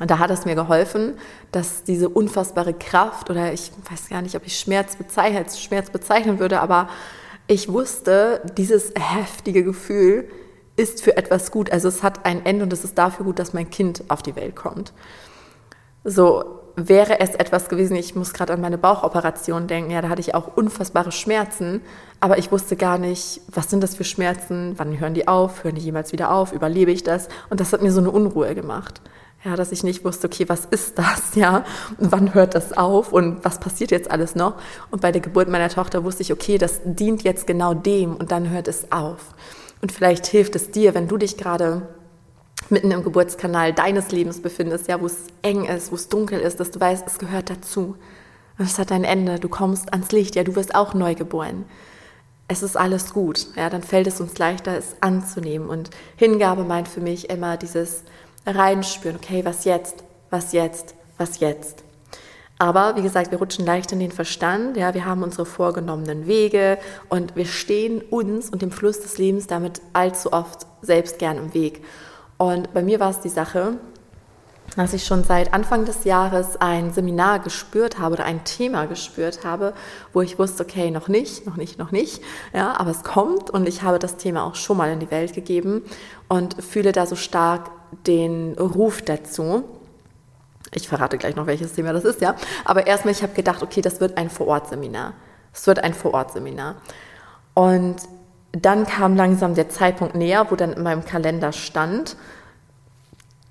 Und 0.00 0.10
da 0.10 0.18
hat 0.18 0.30
es 0.30 0.44
mir 0.44 0.54
geholfen, 0.54 1.14
dass 1.52 1.84
diese 1.84 2.08
unfassbare 2.08 2.74
Kraft, 2.74 3.30
oder 3.30 3.52
ich 3.52 3.70
weiß 3.90 4.08
gar 4.08 4.22
nicht, 4.22 4.34
ob 4.34 4.46
ich 4.46 4.58
Schmerz, 4.58 4.96
bezeichnen, 4.96 5.44
Schmerz 5.48 5.90
bezeichnen 5.90 6.38
würde, 6.38 6.60
aber 6.60 6.88
ich 7.46 7.70
wusste, 7.72 8.40
dieses 8.56 8.92
heftige 8.98 9.62
Gefühl 9.64 10.28
ist 10.76 11.02
für 11.02 11.16
etwas 11.16 11.50
gut. 11.50 11.70
Also 11.70 11.88
es 11.88 12.02
hat 12.02 12.24
ein 12.24 12.44
Ende 12.46 12.64
und 12.64 12.72
es 12.72 12.84
ist 12.84 12.96
dafür 12.96 13.26
gut, 13.26 13.38
dass 13.38 13.52
mein 13.52 13.68
Kind 13.70 14.04
auf 14.08 14.22
die 14.22 14.36
Welt 14.36 14.56
kommt. 14.56 14.92
So 16.04 16.60
wäre 16.74 17.20
es 17.20 17.34
etwas 17.34 17.68
gewesen, 17.68 17.96
ich 17.96 18.14
muss 18.14 18.32
gerade 18.32 18.54
an 18.54 18.60
meine 18.60 18.78
Bauchoperation 18.78 19.66
denken, 19.66 19.90
ja, 19.90 20.00
da 20.00 20.08
hatte 20.08 20.22
ich 20.22 20.34
auch 20.34 20.56
unfassbare 20.56 21.12
Schmerzen, 21.12 21.82
aber 22.20 22.38
ich 22.38 22.50
wusste 22.50 22.76
gar 22.76 22.96
nicht, 22.96 23.42
was 23.48 23.68
sind 23.68 23.82
das 23.82 23.94
für 23.94 24.04
Schmerzen, 24.04 24.74
wann 24.78 24.98
hören 24.98 25.14
die 25.14 25.28
auf, 25.28 25.64
hören 25.64 25.74
die 25.74 25.82
jemals 25.82 26.12
wieder 26.12 26.32
auf, 26.32 26.52
überlebe 26.52 26.90
ich 26.90 27.02
das? 27.02 27.28
Und 27.50 27.60
das 27.60 27.72
hat 27.72 27.82
mir 27.82 27.92
so 27.92 28.00
eine 28.00 28.10
Unruhe 28.10 28.54
gemacht. 28.54 29.02
Ja, 29.44 29.56
dass 29.56 29.72
ich 29.72 29.82
nicht 29.82 30.04
wusste, 30.04 30.28
okay, 30.28 30.48
was 30.48 30.66
ist 30.66 30.98
das, 30.98 31.34
ja, 31.34 31.64
und 31.98 32.12
wann 32.12 32.32
hört 32.32 32.54
das 32.54 32.72
auf 32.72 33.12
und 33.12 33.44
was 33.44 33.58
passiert 33.58 33.90
jetzt 33.90 34.08
alles 34.10 34.36
noch? 34.36 34.54
Und 34.92 35.02
bei 35.02 35.10
der 35.10 35.20
Geburt 35.20 35.48
meiner 35.48 35.68
Tochter 35.68 36.04
wusste 36.04 36.22
ich, 36.22 36.32
okay, 36.32 36.58
das 36.58 36.80
dient 36.84 37.22
jetzt 37.22 37.46
genau 37.48 37.74
dem 37.74 38.14
und 38.14 38.30
dann 38.30 38.50
hört 38.50 38.68
es 38.68 38.92
auf. 38.92 39.34
Und 39.80 39.90
vielleicht 39.90 40.26
hilft 40.26 40.54
es 40.54 40.70
dir, 40.70 40.94
wenn 40.94 41.08
du 41.08 41.16
dich 41.16 41.36
gerade 41.36 41.88
mitten 42.70 42.92
im 42.92 43.02
Geburtskanal 43.02 43.72
deines 43.72 44.12
Lebens 44.12 44.40
befindest, 44.40 44.86
ja, 44.86 45.00
wo 45.00 45.06
es 45.06 45.26
eng 45.42 45.64
ist, 45.64 45.90
wo 45.90 45.96
es 45.96 46.08
dunkel 46.08 46.38
ist, 46.38 46.60
dass 46.60 46.70
du 46.70 46.78
weißt, 46.78 47.04
es 47.06 47.18
gehört 47.18 47.50
dazu. 47.50 47.96
Es 48.58 48.78
hat 48.78 48.92
ein 48.92 49.02
Ende, 49.02 49.40
du 49.40 49.48
kommst 49.48 49.92
ans 49.92 50.12
Licht, 50.12 50.36
ja, 50.36 50.44
du 50.44 50.54
wirst 50.54 50.76
auch 50.76 50.94
neu 50.94 51.16
geboren. 51.16 51.64
es 52.48 52.62
ist 52.62 52.76
alles 52.76 53.12
gut. 53.12 53.46
Ja, 53.56 53.70
dann 53.70 53.82
fällt 53.82 54.06
es 54.06 54.20
uns 54.20 54.38
leichter, 54.38 54.76
es 54.76 54.96
anzunehmen. 55.00 55.68
Und 55.68 55.90
Hingabe 56.16 56.64
meint 56.64 56.86
für 56.86 57.00
mich 57.00 57.30
immer 57.30 57.56
dieses 57.56 58.04
Reinspüren, 58.46 59.16
okay, 59.16 59.44
was 59.44 59.64
jetzt, 59.64 60.04
was 60.30 60.52
jetzt, 60.52 60.94
was 61.18 61.40
jetzt. 61.40 61.84
Aber 62.58 62.94
wie 62.96 63.02
gesagt, 63.02 63.32
wir 63.32 63.38
rutschen 63.38 63.66
leicht 63.66 63.90
in 63.92 63.98
den 63.98 64.12
Verstand, 64.12 64.76
ja, 64.76 64.94
wir 64.94 65.04
haben 65.04 65.24
unsere 65.24 65.46
vorgenommenen 65.46 66.28
Wege 66.28 66.78
und 67.08 67.34
wir 67.34 67.46
stehen 67.46 68.00
uns 68.02 68.50
und 68.50 68.62
dem 68.62 68.70
Fluss 68.70 69.00
des 69.00 69.18
Lebens 69.18 69.48
damit 69.48 69.80
allzu 69.92 70.32
oft 70.32 70.66
selbst 70.80 71.18
gern 71.18 71.38
im 71.38 71.54
Weg. 71.54 71.84
Und 72.38 72.72
bei 72.72 72.82
mir 72.82 73.00
war 73.00 73.10
es 73.10 73.20
die 73.20 73.28
Sache, 73.28 73.78
dass 74.76 74.94
ich 74.94 75.04
schon 75.04 75.24
seit 75.24 75.52
Anfang 75.52 75.84
des 75.84 76.04
Jahres 76.04 76.60
ein 76.60 76.92
Seminar 76.92 77.40
gespürt 77.40 77.98
habe 77.98 78.14
oder 78.14 78.24
ein 78.24 78.44
Thema 78.44 78.86
gespürt 78.86 79.44
habe, 79.44 79.74
wo 80.12 80.22
ich 80.22 80.38
wusste, 80.38 80.62
okay, 80.62 80.90
noch 80.90 81.08
nicht, 81.08 81.46
noch 81.46 81.56
nicht, 81.56 81.78
noch 81.78 81.90
nicht, 81.90 82.22
ja, 82.54 82.74
aber 82.78 82.90
es 82.90 83.02
kommt 83.02 83.50
und 83.50 83.68
ich 83.68 83.82
habe 83.82 83.98
das 83.98 84.16
Thema 84.16 84.44
auch 84.44 84.54
schon 84.54 84.76
mal 84.76 84.90
in 84.92 85.00
die 85.00 85.10
Welt 85.10 85.34
gegeben 85.34 85.82
und 86.28 86.62
fühle 86.62 86.92
da 86.92 87.06
so 87.06 87.16
stark 87.16 87.70
den 88.06 88.54
Ruf 88.58 89.02
dazu. 89.02 89.64
Ich 90.74 90.88
verrate 90.88 91.18
gleich 91.18 91.36
noch, 91.36 91.46
welches 91.46 91.74
Thema 91.74 91.92
das 91.92 92.04
ist, 92.04 92.20
ja. 92.20 92.34
Aber 92.64 92.86
erstmal, 92.86 93.12
ich 93.12 93.22
habe 93.22 93.34
gedacht, 93.34 93.62
okay, 93.62 93.80
das 93.80 94.00
wird 94.00 94.16
ein 94.16 94.30
Vorortseminar. 94.30 95.14
Es 95.52 95.66
wird 95.66 95.80
ein 95.80 95.92
Vorortseminar. 95.92 96.76
Und 97.54 97.96
dann 98.52 98.86
kam 98.86 99.16
langsam 99.16 99.54
der 99.54 99.68
Zeitpunkt 99.68 100.14
näher, 100.14 100.46
wo 100.50 100.56
dann 100.56 100.72
in 100.72 100.82
meinem 100.82 101.04
Kalender 101.04 101.52
stand, 101.52 102.16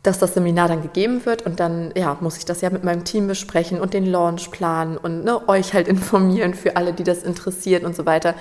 dass 0.03 0.17
das 0.17 0.33
Seminar 0.33 0.67
dann 0.67 0.81
gegeben 0.81 1.25
wird 1.25 1.43
und 1.43 1.59
dann 1.59 1.91
ja, 1.95 2.17
muss 2.21 2.37
ich 2.37 2.45
das 2.45 2.61
ja 2.61 2.71
mit 2.71 2.83
meinem 2.83 3.03
Team 3.03 3.27
besprechen 3.27 3.79
und 3.79 3.93
den 3.93 4.05
Launch 4.05 4.49
planen 4.49 4.97
und 4.97 5.23
ne, 5.23 5.47
euch 5.47 5.73
halt 5.73 5.87
informieren 5.87 6.53
für 6.53 6.75
alle, 6.75 6.93
die 6.93 7.03
das 7.03 7.23
interessiert 7.23 7.83
und 7.83 7.95
so 7.95 8.05
weiter. 8.05 8.35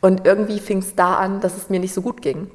Und 0.00 0.26
irgendwie 0.26 0.60
fing 0.60 0.78
es 0.78 0.94
da 0.94 1.16
an, 1.16 1.40
dass 1.40 1.56
es 1.56 1.70
mir 1.70 1.80
nicht 1.80 1.94
so 1.94 2.02
gut 2.02 2.22
ging. 2.22 2.50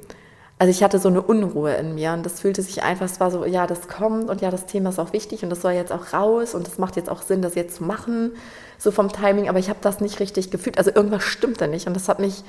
Also 0.58 0.70
ich 0.70 0.82
hatte 0.82 0.98
so 0.98 1.08
eine 1.08 1.20
Unruhe 1.20 1.74
in 1.74 1.94
mir 1.94 2.12
und 2.12 2.24
das 2.24 2.40
fühlte 2.40 2.62
sich 2.62 2.82
einfach, 2.82 3.06
es 3.06 3.18
war 3.18 3.30
so, 3.30 3.44
ja, 3.44 3.66
das 3.66 3.88
kommt 3.88 4.30
und 4.30 4.40
ja, 4.40 4.50
das 4.50 4.66
Thema 4.66 4.90
ist 4.90 5.00
auch 5.00 5.12
wichtig 5.12 5.42
und 5.42 5.50
das 5.50 5.62
soll 5.62 5.72
jetzt 5.72 5.92
auch 5.92 6.12
raus 6.12 6.54
und 6.54 6.66
das 6.66 6.78
macht 6.78 6.96
jetzt 6.96 7.10
auch 7.10 7.22
Sinn, 7.22 7.42
das 7.42 7.56
jetzt 7.56 7.76
zu 7.76 7.84
machen, 7.84 8.32
so 8.78 8.92
vom 8.92 9.10
Timing, 9.10 9.48
aber 9.48 9.58
ich 9.58 9.68
habe 9.68 9.80
das 9.82 10.00
nicht 10.00 10.20
richtig 10.20 10.50
gefühlt. 10.50 10.78
Also 10.78 10.92
irgendwas 10.94 11.24
stimmte 11.24 11.66
nicht 11.66 11.88
und 11.88 11.94
das 11.94 12.08
hat 12.08 12.20
mich, 12.20 12.44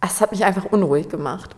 es 0.00 0.20
hat 0.20 0.32
mich 0.32 0.44
einfach 0.44 0.66
unruhig 0.66 1.08
gemacht. 1.08 1.56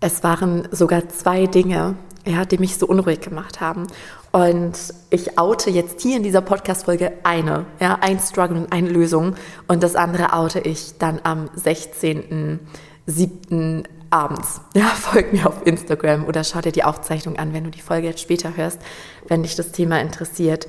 Es 0.00 0.22
waren 0.22 0.68
sogar 0.70 1.08
zwei 1.08 1.46
Dinge, 1.46 1.96
ja, 2.26 2.44
die 2.44 2.58
mich 2.58 2.76
so 2.76 2.86
unruhig 2.86 3.20
gemacht 3.20 3.62
haben. 3.62 3.86
Und 4.32 4.74
ich 5.10 5.38
oute 5.38 5.70
jetzt 5.70 6.02
hier 6.02 6.18
in 6.18 6.22
dieser 6.22 6.42
Podcast-Folge 6.42 7.12
eine, 7.22 7.64
ja, 7.80 7.98
ein 8.00 8.18
Struggle 8.18 8.58
und 8.58 8.72
eine 8.72 8.90
Lösung. 8.90 9.36
Und 9.68 9.82
das 9.82 9.96
andere 9.96 10.32
oute 10.32 10.60
ich 10.60 10.98
dann 10.98 11.20
am 11.22 11.48
16.07. 11.56 13.84
abends. 14.14 14.60
Ja, 14.74 14.86
folg 14.86 15.32
mir 15.32 15.46
auf 15.46 15.66
Instagram 15.66 16.24
oder 16.24 16.42
schau 16.44 16.60
dir 16.60 16.72
die 16.72 16.84
Aufzeichnung 16.84 17.36
an, 17.36 17.52
wenn 17.52 17.64
du 17.64 17.70
die 17.70 17.80
Folge 17.80 18.08
jetzt 18.08 18.20
später 18.20 18.56
hörst, 18.56 18.80
wenn 19.28 19.42
dich 19.42 19.56
das 19.56 19.72
Thema 19.72 20.00
interessiert. 20.00 20.66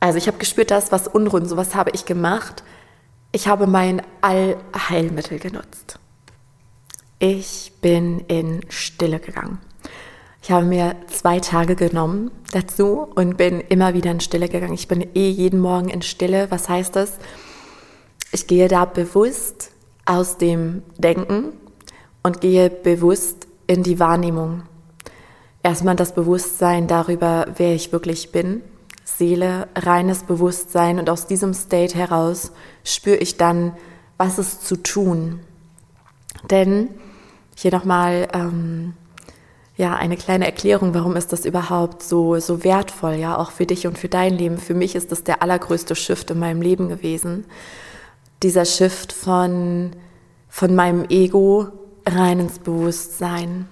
Also 0.00 0.18
ich 0.18 0.26
habe 0.26 0.38
gespürt, 0.38 0.70
dass 0.70 0.92
was 0.92 1.08
unrund, 1.08 1.48
sowas 1.48 1.74
habe 1.74 1.90
ich 1.92 2.04
gemacht. 2.04 2.62
Ich 3.32 3.48
habe 3.48 3.66
mein 3.66 4.02
Allheilmittel 4.20 5.38
genutzt. 5.38 5.98
Ich 7.18 7.72
bin 7.80 8.20
in 8.20 8.60
Stille 8.68 9.20
gegangen. 9.20 9.58
Ich 10.42 10.50
habe 10.50 10.64
mir 10.64 10.94
zwei 11.08 11.40
Tage 11.40 11.74
genommen 11.74 12.30
dazu 12.52 13.08
und 13.14 13.36
bin 13.36 13.60
immer 13.60 13.94
wieder 13.94 14.10
in 14.10 14.20
Stille 14.20 14.48
gegangen. 14.48 14.74
Ich 14.74 14.86
bin 14.86 15.00
eh 15.14 15.28
jeden 15.28 15.60
Morgen 15.60 15.88
in 15.88 16.02
Stille. 16.02 16.50
Was 16.50 16.68
heißt 16.68 16.94
das? 16.94 17.18
Ich 18.32 18.46
gehe 18.46 18.68
da 18.68 18.84
bewusst 18.84 19.72
aus 20.04 20.38
dem 20.38 20.82
Denken 20.98 21.52
und 22.26 22.40
gehe 22.40 22.70
bewusst 22.70 23.46
in 23.68 23.84
die 23.84 24.00
Wahrnehmung. 24.00 24.64
Erstmal 25.62 25.94
das 25.94 26.12
Bewusstsein 26.12 26.88
darüber, 26.88 27.46
wer 27.56 27.72
ich 27.72 27.92
wirklich 27.92 28.32
bin. 28.32 28.62
Seele, 29.04 29.68
reines 29.76 30.24
Bewusstsein 30.24 30.98
und 30.98 31.08
aus 31.08 31.28
diesem 31.28 31.54
State 31.54 31.96
heraus 31.96 32.50
spüre 32.82 33.18
ich 33.18 33.36
dann, 33.36 33.74
was 34.16 34.40
ist 34.40 34.66
zu 34.66 34.74
tun. 34.76 35.38
Denn 36.50 36.88
hier 37.54 37.70
nochmal 37.70 38.26
ähm, 38.32 38.94
ja, 39.76 39.94
eine 39.94 40.16
kleine 40.16 40.46
Erklärung, 40.46 40.94
warum 40.94 41.14
ist 41.14 41.32
das 41.32 41.44
überhaupt 41.44 42.02
so, 42.02 42.40
so 42.40 42.64
wertvoll, 42.64 43.14
ja, 43.14 43.38
auch 43.38 43.52
für 43.52 43.66
dich 43.66 43.86
und 43.86 43.98
für 43.98 44.08
dein 44.08 44.34
Leben. 44.34 44.58
Für 44.58 44.74
mich 44.74 44.96
ist 44.96 45.12
das 45.12 45.22
der 45.22 45.42
allergrößte 45.42 45.94
Shift 45.94 46.32
in 46.32 46.40
meinem 46.40 46.60
Leben 46.60 46.88
gewesen. 46.88 47.44
Dieser 48.42 48.64
Shift 48.64 49.12
von, 49.12 49.92
von 50.48 50.74
meinem 50.74 51.06
Ego 51.08 51.68
rein 52.06 52.40
ins 52.40 52.58
Bewusstsein. 52.58 53.68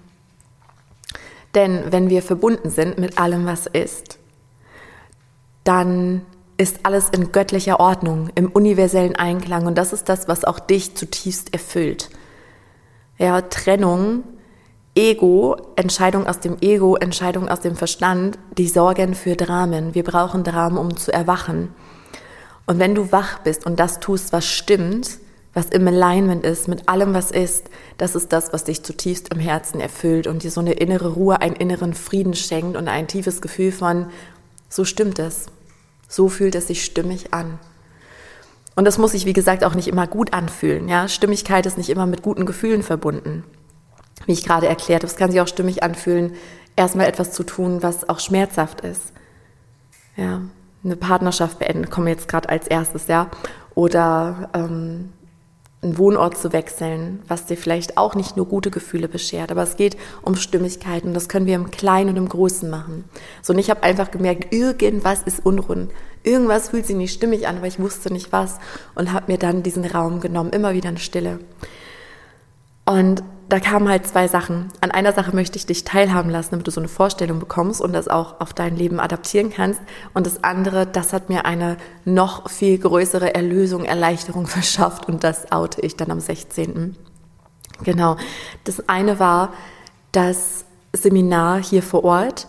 Denn 1.55 1.85
wenn 1.91 2.11
wir 2.11 2.23
verbunden 2.23 2.71
sind 2.71 2.99
mit 2.99 3.19
allem, 3.19 3.47
was 3.47 3.67
ist, 3.67 4.19
dann 5.63 6.23
ist 6.57 6.81
alles 6.83 7.09
in 7.09 7.33
göttlicher 7.33 7.81
Ordnung, 7.81 8.31
im 8.35 8.51
universellen 8.51 9.17
Einklang. 9.17 9.67
Und 9.67 9.77
das 9.77 9.93
ist 9.93 10.09
das, 10.09 10.29
was 10.29 10.45
auch 10.45 10.59
dich 10.59 10.95
zutiefst 10.97 11.53
erfüllt. 11.53 12.11
Ja, 13.19 13.41
Trennung 13.41 14.25
Ego, 14.97 15.57
Entscheidung 15.75 16.27
aus 16.27 16.39
dem 16.39 16.57
Ego, 16.61 16.95
Entscheidung 16.95 17.49
aus 17.49 17.61
dem 17.61 17.75
Verstand, 17.75 18.39
die 18.57 18.69
sorgen 18.69 19.15
für 19.15 19.35
Dramen. 19.35 19.95
Wir 19.95 20.05
brauchen 20.05 20.45
Dramen, 20.45 20.79
um 20.79 20.97
zu 20.97 21.13
erwachen. 21.13 21.75
Und 22.67 22.79
wenn 22.79 22.95
du 22.95 23.11
wach 23.11 23.41
bist 23.41 23.67
und 23.67 23.81
das 23.81 23.99
tust, 23.99 24.33
was 24.33 24.47
stimmt, 24.47 25.19
was 25.55 25.67
im 25.67 25.87
Alignment 25.87 26.45
ist, 26.45 26.69
mit 26.69 26.89
allem, 26.89 27.15
was 27.15 27.31
ist, 27.31 27.71
das 27.97 28.15
ist 28.15 28.33
das, 28.33 28.53
was 28.53 28.65
dich 28.65 28.83
zutiefst 28.83 29.33
im 29.33 29.41
Herzen 29.41 29.81
erfüllt 29.81 30.27
und 30.27 30.43
dir 30.43 30.51
so 30.51 30.61
eine 30.61 30.73
innere 30.73 31.09
Ruhe, 31.11 31.41
einen 31.41 31.57
inneren 31.57 31.95
Frieden 31.95 32.35
schenkt 32.35 32.77
und 32.77 32.89
ein 32.89 33.09
tiefes 33.09 33.41
Gefühl 33.41 33.73
von, 33.73 34.07
so 34.69 34.85
stimmt 34.85 35.19
es. 35.19 35.47
So 36.09 36.29
fühlt 36.29 36.55
es 36.55 36.67
sich 36.67 36.85
stimmig 36.85 37.33
an. 37.33 37.59
Und 38.77 38.85
das 38.85 38.99
muss 38.99 39.13
sich, 39.13 39.25
wie 39.25 39.33
gesagt, 39.33 39.65
auch 39.65 39.75
nicht 39.75 39.89
immer 39.89 40.07
gut 40.07 40.33
anfühlen. 40.33 40.89
Ja? 40.89 41.09
Stimmigkeit 41.09 41.65
ist 41.67 41.79
nicht 41.79 41.91
immer 41.91 42.07
mit 42.07 42.23
guten 42.23 42.45
Gefühlen 42.45 42.83
verbunden 42.83 43.45
wie 44.27 44.33
ich 44.33 44.45
gerade 44.45 44.67
erklärt 44.67 45.03
habe, 45.03 45.11
es 45.11 45.17
kann 45.17 45.31
sich 45.31 45.41
auch 45.41 45.49
stimmig 45.49 45.83
anfühlen, 45.83 46.35
erstmal 46.77 47.07
etwas 47.07 47.33
zu 47.33 47.43
tun, 47.45 47.83
was 47.83 48.09
auch 48.09 48.21
schmerzhaft 48.21 48.81
ist. 48.81 49.13
Ja, 50.17 50.43
eine 50.85 50.97
Partnerschaft 50.97 51.59
beenden, 51.59 51.91
kommen 51.91 52.09
jetzt 52.09 52.29
gerade 52.29 52.49
als 52.49 52.67
erstes, 52.67 53.09
ja. 53.09 53.29
Oder 53.75 54.51
ähm, 54.55 55.13
einen 55.85 55.99
Wohnort 55.99 56.37
zu 56.37 56.53
wechseln, 56.53 57.23
was 57.29 57.47
dir 57.47 57.57
vielleicht 57.57 57.97
auch 57.97 58.15
nicht 58.15 58.37
nur 58.37 58.47
gute 58.47 58.71
Gefühle 58.71 59.09
beschert, 59.09 59.53
aber 59.53 59.63
es 59.63 59.77
geht 59.77 59.97
um 60.23 60.35
Stimmigkeit 60.35 61.05
und 61.05 61.15
das 61.15 61.29
können 61.29 61.47
wir 61.47 61.55
im 61.55 61.71
Kleinen 61.71 62.11
und 62.11 62.17
im 62.17 62.29
Großen 62.29 62.69
machen. 62.69 63.05
So, 63.43 63.53
und 63.53 63.59
ich 63.59 63.71
habe 63.71 63.83
einfach 63.83 64.11
gemerkt, 64.11 64.53
irgendwas 64.53 65.23
ist 65.23 65.45
unrund, 65.45 65.93
irgendwas 66.23 66.71
fühlt 66.71 66.87
sich 66.87 66.97
nicht 66.97 67.15
stimmig 67.15 67.47
an, 67.47 67.59
aber 67.59 67.67
ich 67.67 67.79
wusste 67.79 68.13
nicht 68.13 68.33
was 68.33 68.59
und 68.95 69.13
habe 69.13 69.31
mir 69.31 69.39
dann 69.39 69.63
diesen 69.63 69.85
Raum 69.85 70.21
genommen, 70.21 70.51
immer 70.51 70.73
wieder 70.73 70.89
in 70.89 70.97
Stille. 70.97 71.39
Und 72.87 73.23
da 73.55 73.61
kamen 73.61 73.89
halt 73.89 74.05
zwei 74.05 74.27
Sachen. 74.27 74.73
An 74.81 74.91
einer 74.91 75.13
Sache 75.13 75.33
möchte 75.33 75.57
ich 75.59 75.65
dich 75.65 75.85
teilhaben 75.85 76.29
lassen, 76.29 76.51
damit 76.51 76.67
du 76.67 76.73
so 76.73 76.81
eine 76.81 76.89
Vorstellung 76.89 77.39
bekommst 77.39 77.81
und 77.81 77.93
das 77.93 78.09
auch 78.09 78.41
auf 78.41 78.53
dein 78.53 78.75
Leben 78.75 78.99
adaptieren 78.99 79.51
kannst. 79.51 79.81
Und 80.13 80.27
das 80.27 80.43
andere, 80.43 80.89
das 80.89 81.13
hat 81.13 81.29
mir 81.29 81.45
eine 81.45 81.77
noch 82.05 82.51
viel 82.51 82.77
größere 82.77 83.33
Erlösung, 83.33 83.85
Erleichterung 83.85 84.47
verschafft 84.49 85.07
und 85.07 85.23
das 85.23 85.53
oute 85.53 85.83
ich 85.83 85.95
dann 85.95 86.11
am 86.11 86.19
16. 86.19 86.97
Genau. 87.85 88.17
Das 88.65 88.89
eine 88.89 89.21
war 89.21 89.53
das 90.11 90.65
Seminar 90.93 91.63
hier 91.63 91.85
vor 91.85 92.03
Ort. 92.03 92.49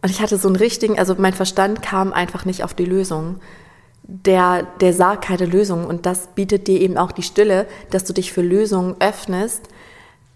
Und 0.00 0.08
ich 0.08 0.22
hatte 0.22 0.38
so 0.38 0.48
einen 0.48 0.56
richtigen, 0.56 0.98
also 0.98 1.16
mein 1.18 1.34
Verstand 1.34 1.82
kam 1.82 2.14
einfach 2.14 2.46
nicht 2.46 2.64
auf 2.64 2.72
die 2.72 2.86
Lösung 2.86 3.40
der, 4.08 4.62
der 4.80 4.94
sah 4.94 5.16
keine 5.16 5.44
Lösung. 5.44 5.86
Und 5.86 6.06
das 6.06 6.28
bietet 6.28 6.66
dir 6.66 6.80
eben 6.80 6.96
auch 6.96 7.12
die 7.12 7.22
Stille, 7.22 7.66
dass 7.90 8.04
du 8.04 8.14
dich 8.14 8.32
für 8.32 8.40
Lösungen 8.40 8.96
öffnest, 9.00 9.68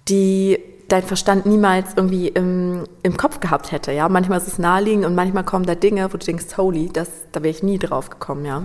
die 0.09 0.59
dein 0.88 1.02
Verstand 1.02 1.47
niemals 1.47 1.94
irgendwie 1.97 2.28
im, 2.28 2.85
im 3.02 3.16
Kopf 3.16 3.40
gehabt 3.40 3.73
hätte. 3.73 3.92
Ja? 3.92 4.09
Manchmal 4.09 4.38
ist 4.38 4.49
es 4.49 4.59
naheliegend 4.59 5.06
und 5.06 5.14
manchmal 5.14 5.44
kommen 5.44 5.64
da 5.64 5.75
Dinge, 5.75 6.12
wo 6.12 6.16
du 6.16 6.26
denkst, 6.26 6.56
holy, 6.56 6.90
das, 6.92 7.09
da 7.32 7.42
wäre 7.42 7.50
ich 7.50 7.62
nie 7.62 7.78
drauf 7.78 8.11
gekommen. 8.11 8.44
Ja? 8.44 8.64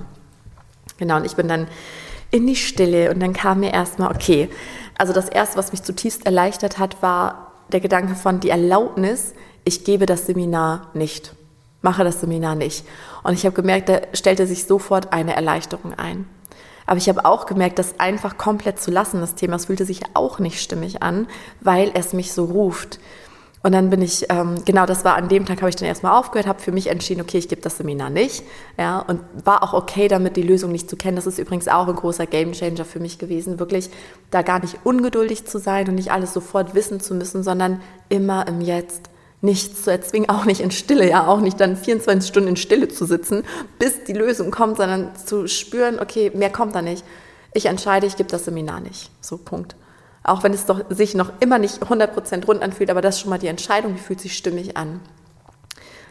Genau, 0.97 1.17
und 1.17 1.25
ich 1.25 1.35
bin 1.35 1.47
dann 1.47 1.67
in 2.31 2.45
die 2.45 2.55
Stille 2.55 3.11
und 3.11 3.21
dann 3.21 3.33
kam 3.33 3.61
mir 3.61 3.71
erstmal, 3.71 4.13
okay, 4.13 4.49
also 4.97 5.13
das 5.13 5.29
Erste, 5.29 5.57
was 5.57 5.71
mich 5.71 5.83
zutiefst 5.83 6.25
erleichtert 6.25 6.79
hat, 6.79 7.01
war 7.01 7.53
der 7.71 7.79
Gedanke 7.79 8.15
von 8.15 8.39
die 8.39 8.49
Erlaubnis, 8.49 9.33
ich 9.63 9.83
gebe 9.85 10.05
das 10.05 10.25
Seminar 10.25 10.87
nicht 10.93 11.33
mache 11.81 12.03
das 12.03 12.19
Seminar 12.19 12.55
nicht. 12.55 12.85
Und 13.23 13.33
ich 13.33 13.45
habe 13.45 13.55
gemerkt, 13.55 13.89
da 13.89 14.01
stellte 14.13 14.47
sich 14.47 14.65
sofort 14.65 15.13
eine 15.13 15.35
Erleichterung 15.35 15.93
ein. 15.93 16.25
Aber 16.87 16.97
ich 16.97 17.07
habe 17.09 17.25
auch 17.25 17.45
gemerkt, 17.45 17.77
das 17.77 17.99
einfach 17.99 18.37
komplett 18.37 18.79
zu 18.79 18.89
lassen, 18.89 19.19
das 19.19 19.35
Thema, 19.35 19.57
es 19.57 19.65
fühlte 19.65 19.85
sich 19.85 20.01
auch 20.15 20.39
nicht 20.39 20.61
stimmig 20.61 21.03
an, 21.03 21.27
weil 21.61 21.91
es 21.93 22.13
mich 22.13 22.33
so 22.33 22.45
ruft. 22.45 22.99
Und 23.63 23.73
dann 23.73 23.89
bin 23.89 24.01
ich, 24.01 24.27
ähm, 24.29 24.55
genau, 24.65 24.85
das 24.85 25.03
war 25.03 25.15
an 25.15 25.27
dem 25.27 25.45
Tag, 25.45 25.57
habe 25.61 25.69
ich 25.69 25.75
dann 25.75 25.87
erstmal 25.87 26.17
aufgehört, 26.17 26.47
habe 26.47 26.61
für 26.61 26.71
mich 26.71 26.87
entschieden, 26.87 27.21
okay, 27.21 27.37
ich 27.37 27.49
gebe 27.49 27.61
das 27.61 27.77
Seminar 27.77 28.09
nicht. 28.09 28.43
Ja, 28.77 28.99
und 28.99 29.19
war 29.43 29.63
auch 29.63 29.73
okay 29.73 30.07
damit, 30.07 30.37
die 30.37 30.41
Lösung 30.41 30.71
nicht 30.71 30.89
zu 30.89 30.95
kennen. 30.95 31.17
Das 31.17 31.27
ist 31.27 31.39
übrigens 31.39 31.67
auch 31.67 31.87
ein 31.87 31.95
großer 31.95 32.27
Gamechanger 32.27 32.85
für 32.85 32.99
mich 32.99 33.19
gewesen, 33.19 33.59
wirklich 33.59 33.89
da 34.31 34.41
gar 34.41 34.59
nicht 34.59 34.77
ungeduldig 34.85 35.45
zu 35.45 35.59
sein 35.59 35.89
und 35.89 35.95
nicht 35.95 36.11
alles 36.11 36.33
sofort 36.33 36.75
wissen 36.75 37.01
zu 37.01 37.15
müssen, 37.15 37.43
sondern 37.43 37.81
immer 38.07 38.47
im 38.47 38.61
Jetzt 38.61 39.09
nichts 39.41 39.83
zu 39.83 39.91
erzwingen, 39.91 40.29
auch 40.29 40.45
nicht 40.45 40.61
in 40.61 40.71
Stille, 40.71 41.09
ja, 41.09 41.27
auch 41.27 41.39
nicht 41.39 41.59
dann 41.59 41.77
24 41.77 42.27
Stunden 42.27 42.49
in 42.49 42.55
Stille 42.55 42.87
zu 42.87 43.05
sitzen, 43.05 43.43
bis 43.77 44.03
die 44.03 44.13
Lösung 44.13 44.51
kommt, 44.51 44.77
sondern 44.77 45.15
zu 45.15 45.47
spüren, 45.47 45.99
okay, 45.99 46.31
mehr 46.33 46.51
kommt 46.51 46.75
da 46.75 46.81
nicht. 46.81 47.03
Ich 47.53 47.67
entscheide, 47.67 48.07
ich 48.07 48.17
gebe 48.17 48.29
das 48.29 48.45
Seminar 48.45 48.79
nicht. 48.79 49.11
So, 49.21 49.37
Punkt. 49.37 49.75
Auch 50.23 50.43
wenn 50.43 50.53
es 50.53 50.65
doch 50.65 50.81
sich 50.89 51.15
noch 51.15 51.31
immer 51.39 51.59
nicht 51.59 51.83
100% 51.83 52.45
rund 52.45 52.61
anfühlt, 52.61 52.89
aber 52.89 53.01
das 53.01 53.15
ist 53.15 53.21
schon 53.21 53.29
mal 53.29 53.37
die 53.37 53.47
Entscheidung, 53.47 53.93
die 53.93 54.01
fühlt 54.01 54.19
sich 54.19 54.35
stimmig 54.35 54.75
an. 54.75 54.99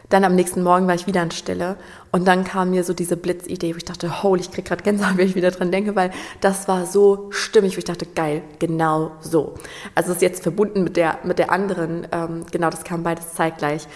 Dann 0.09 0.23
am 0.23 0.35
nächsten 0.35 0.63
Morgen 0.63 0.87
war 0.87 0.95
ich 0.95 1.05
wieder 1.05 1.21
in 1.21 1.31
Stille 1.31 1.75
und 2.11 2.25
dann 2.25 2.45
kam 2.45 2.69
mir 2.69 2.85
so 2.85 2.93
diese 2.93 3.17
Blitzidee, 3.17 3.73
wo 3.73 3.77
ich 3.77 3.85
dachte, 3.85 4.23
holy, 4.23 4.41
ich 4.41 4.51
krieg 4.51 4.63
gerade 4.63 4.81
Gänsehaut, 4.81 5.17
wenn 5.17 5.27
ich 5.27 5.35
wieder 5.35 5.51
dran 5.51 5.71
denke, 5.71 5.95
weil 5.95 6.11
das 6.39 6.67
war 6.69 6.85
so 6.85 7.27
stimmig, 7.31 7.75
wo 7.75 7.79
ich 7.79 7.83
dachte, 7.83 8.05
geil, 8.05 8.41
genau 8.59 9.11
so. 9.19 9.55
Also 9.95 10.13
ist 10.13 10.21
jetzt 10.21 10.43
verbunden 10.43 10.83
mit 10.83 10.95
der, 10.95 11.19
mit 11.23 11.39
der 11.39 11.51
anderen, 11.51 12.07
ähm, 12.13 12.45
genau, 12.51 12.69
das 12.69 12.85
kam 12.85 13.03
beides 13.03 13.33
zeitgleich. 13.33 13.87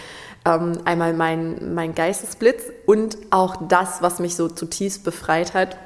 Ähm, 0.44 0.80
einmal 0.84 1.14
mein, 1.14 1.74
mein 1.74 1.94
Geistesblitz 1.94 2.64
und 2.84 3.16
auch 3.30 3.56
das, 3.68 4.02
was 4.02 4.18
mich 4.18 4.36
so 4.36 4.48
zutiefst 4.48 5.04
befreit 5.04 5.54
hat, 5.54 5.78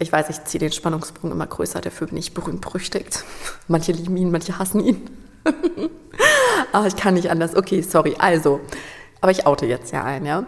ich 0.00 0.12
weiß, 0.12 0.30
ich 0.30 0.44
ziehe 0.44 0.58
den 0.58 0.72
Spannungssprung 0.72 1.30
immer 1.30 1.46
größer, 1.46 1.80
dafür 1.80 2.08
bin 2.08 2.18
ich 2.18 2.34
berühmt 2.34 2.60
berüchtigt. 2.60 3.24
Manche 3.68 3.92
lieben 3.92 4.16
ihn, 4.16 4.30
manche 4.30 4.58
hassen 4.58 4.84
ihn. 4.84 5.08
aber 6.72 6.86
ich 6.86 6.96
kann 6.96 7.14
nicht 7.14 7.30
anders. 7.30 7.56
Okay, 7.56 7.80
sorry. 7.82 8.16
Also, 8.18 8.60
aber 9.20 9.32
ich 9.32 9.46
oute 9.46 9.66
jetzt 9.66 9.92
ja 9.92 10.04
ein, 10.04 10.24
ja. 10.24 10.44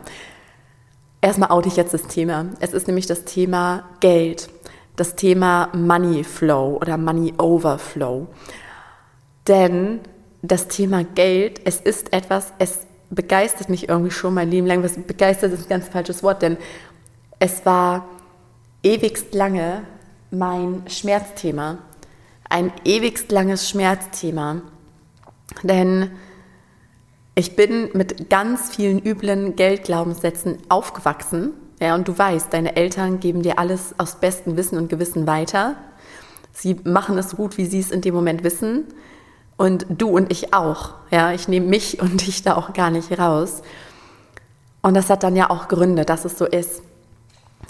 Erstmal 1.20 1.50
oute 1.50 1.68
ich 1.68 1.76
jetzt 1.76 1.92
das 1.92 2.06
Thema. 2.06 2.46
Es 2.60 2.72
ist 2.72 2.86
nämlich 2.86 3.06
das 3.06 3.24
Thema 3.24 3.84
Geld, 4.00 4.48
das 4.96 5.16
Thema 5.16 5.68
Money 5.74 6.24
Flow 6.24 6.78
oder 6.80 6.96
Money 6.96 7.34
Overflow. 7.38 8.26
Denn 9.46 10.00
das 10.42 10.68
Thema 10.68 11.04
Geld, 11.04 11.60
es 11.64 11.80
ist 11.80 12.12
etwas, 12.12 12.52
es 12.58 12.86
begeistert 13.10 13.68
mich 13.68 13.88
irgendwie 13.88 14.10
schon 14.10 14.34
mein 14.34 14.50
Leben 14.50 14.66
lang. 14.66 14.82
Was 14.82 14.94
begeistert 14.94 15.52
ist 15.52 15.66
ein 15.66 15.68
ganz 15.68 15.88
falsches 15.88 16.22
Wort, 16.22 16.42
denn 16.42 16.56
es 17.38 17.66
war 17.66 18.06
ewigst 18.82 19.34
lange 19.34 19.82
mein 20.30 20.84
Schmerzthema. 20.86 21.78
Ein 22.48 22.72
ewigst 22.84 23.30
langes 23.30 23.68
Schmerzthema. 23.68 24.62
Denn 25.62 26.10
ich 27.40 27.56
bin 27.56 27.88
mit 27.94 28.28
ganz 28.28 28.76
vielen 28.76 29.02
üblen 29.02 29.56
Geldglaubenssätzen 29.56 30.58
aufgewachsen. 30.68 31.54
Ja, 31.80 31.94
und 31.94 32.06
du 32.06 32.16
weißt, 32.16 32.52
deine 32.52 32.76
Eltern 32.76 33.18
geben 33.18 33.40
dir 33.40 33.58
alles 33.58 33.94
aus 33.96 34.16
bestem 34.16 34.58
Wissen 34.58 34.76
und 34.76 34.90
Gewissen 34.90 35.26
weiter. 35.26 35.76
Sie 36.52 36.76
machen 36.84 37.16
es 37.16 37.30
so 37.30 37.38
gut, 37.38 37.56
wie 37.56 37.64
sie 37.64 37.80
es 37.80 37.92
in 37.92 38.02
dem 38.02 38.14
Moment 38.14 38.44
wissen. 38.44 38.84
Und 39.56 39.86
du 39.88 40.10
und 40.10 40.30
ich 40.30 40.52
auch. 40.52 40.92
Ja, 41.10 41.32
ich 41.32 41.48
nehme 41.48 41.66
mich 41.66 42.02
und 42.02 42.26
dich 42.26 42.42
da 42.42 42.56
auch 42.56 42.74
gar 42.74 42.90
nicht 42.90 43.18
raus. 43.18 43.62
Und 44.82 44.92
das 44.92 45.08
hat 45.08 45.22
dann 45.22 45.34
ja 45.34 45.48
auch 45.48 45.68
Gründe, 45.68 46.04
dass 46.04 46.26
es 46.26 46.36
so 46.36 46.44
ist. 46.44 46.82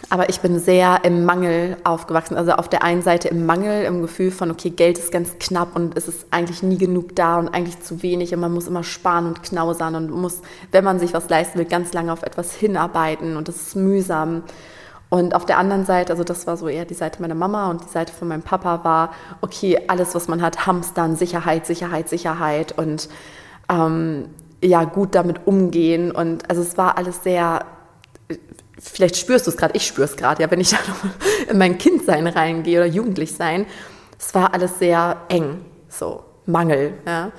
Aber 0.09 0.29
ich 0.29 0.41
bin 0.41 0.59
sehr 0.59 1.05
im 1.05 1.25
Mangel 1.25 1.77
aufgewachsen. 1.85 2.37
Also 2.37 2.53
auf 2.53 2.69
der 2.69 2.83
einen 2.83 3.03
Seite 3.03 3.29
im 3.29 3.45
Mangel, 3.45 3.85
im 3.85 4.01
Gefühl 4.01 4.31
von, 4.31 4.51
okay, 4.51 4.71
Geld 4.71 4.99
ist 4.99 5.13
ganz 5.13 5.39
knapp 5.39 5.77
und 5.77 5.97
es 5.97 6.09
ist 6.09 6.27
eigentlich 6.31 6.63
nie 6.63 6.79
genug 6.79 7.15
da 7.15 7.39
und 7.39 7.49
eigentlich 7.49 7.81
zu 7.81 8.03
wenig 8.03 8.33
und 8.33 8.41
man 8.41 8.53
muss 8.53 8.67
immer 8.67 8.83
sparen 8.83 9.27
und 9.27 9.43
knausern 9.43 9.95
und 9.95 10.11
muss, 10.11 10.41
wenn 10.73 10.85
man 10.85 10.99
sich 10.99 11.13
was 11.13 11.29
leisten 11.29 11.59
will, 11.59 11.67
ganz 11.67 11.93
lange 11.93 12.13
auf 12.13 12.23
etwas 12.23 12.55
hinarbeiten 12.55 13.37
und 13.37 13.49
das 13.49 13.57
ist 13.57 13.77
mühsam. 13.77 14.43
Und 15.11 15.35
auf 15.35 15.45
der 15.45 15.59
anderen 15.59 15.85
Seite, 15.85 16.13
also 16.13 16.25
das 16.25 16.47
war 16.47 16.57
so 16.57 16.69
eher 16.69 16.85
die 16.85 16.95
Seite 16.95 17.21
meiner 17.21 17.35
Mama 17.35 17.69
und 17.69 17.85
die 17.85 17.89
Seite 17.89 18.13
von 18.13 18.29
meinem 18.29 18.43
Papa 18.43 18.85
war, 18.85 19.11
okay, 19.41 19.79
alles, 19.89 20.15
was 20.15 20.29
man 20.29 20.41
hat, 20.41 20.67
hamstern, 20.67 21.17
Sicherheit, 21.17 21.67
Sicherheit, 21.67 22.09
Sicherheit 22.09 22.79
und 22.79 23.09
ähm, 23.69 24.27
ja, 24.63 24.85
gut 24.85 25.15
damit 25.17 25.47
umgehen. 25.47 26.13
Und 26.13 26.49
also 26.49 26.63
es 26.63 26.79
war 26.79 26.97
alles 26.97 27.25
sehr 27.25 27.65
vielleicht 28.81 29.17
spürst 29.17 29.47
du 29.47 29.51
es 29.51 29.57
gerade, 29.57 29.77
ich 29.77 29.87
spüre 29.87 30.07
es 30.07 30.17
gerade, 30.17 30.43
ja, 30.43 30.51
wenn 30.51 30.61
ich 30.61 30.71
da 30.71 30.79
in 31.49 31.59
mein 31.59 31.79
Kindsein 31.79 32.27
reingehe 32.27 32.79
oder 32.81 32.89
Jugendlichsein, 32.89 33.67
es 34.19 34.35
war 34.35 34.53
alles 34.55 34.79
sehr 34.79 35.17
eng, 35.29 35.65
so 35.89 36.25
Mangel, 36.47 36.95
ja, 37.07 37.33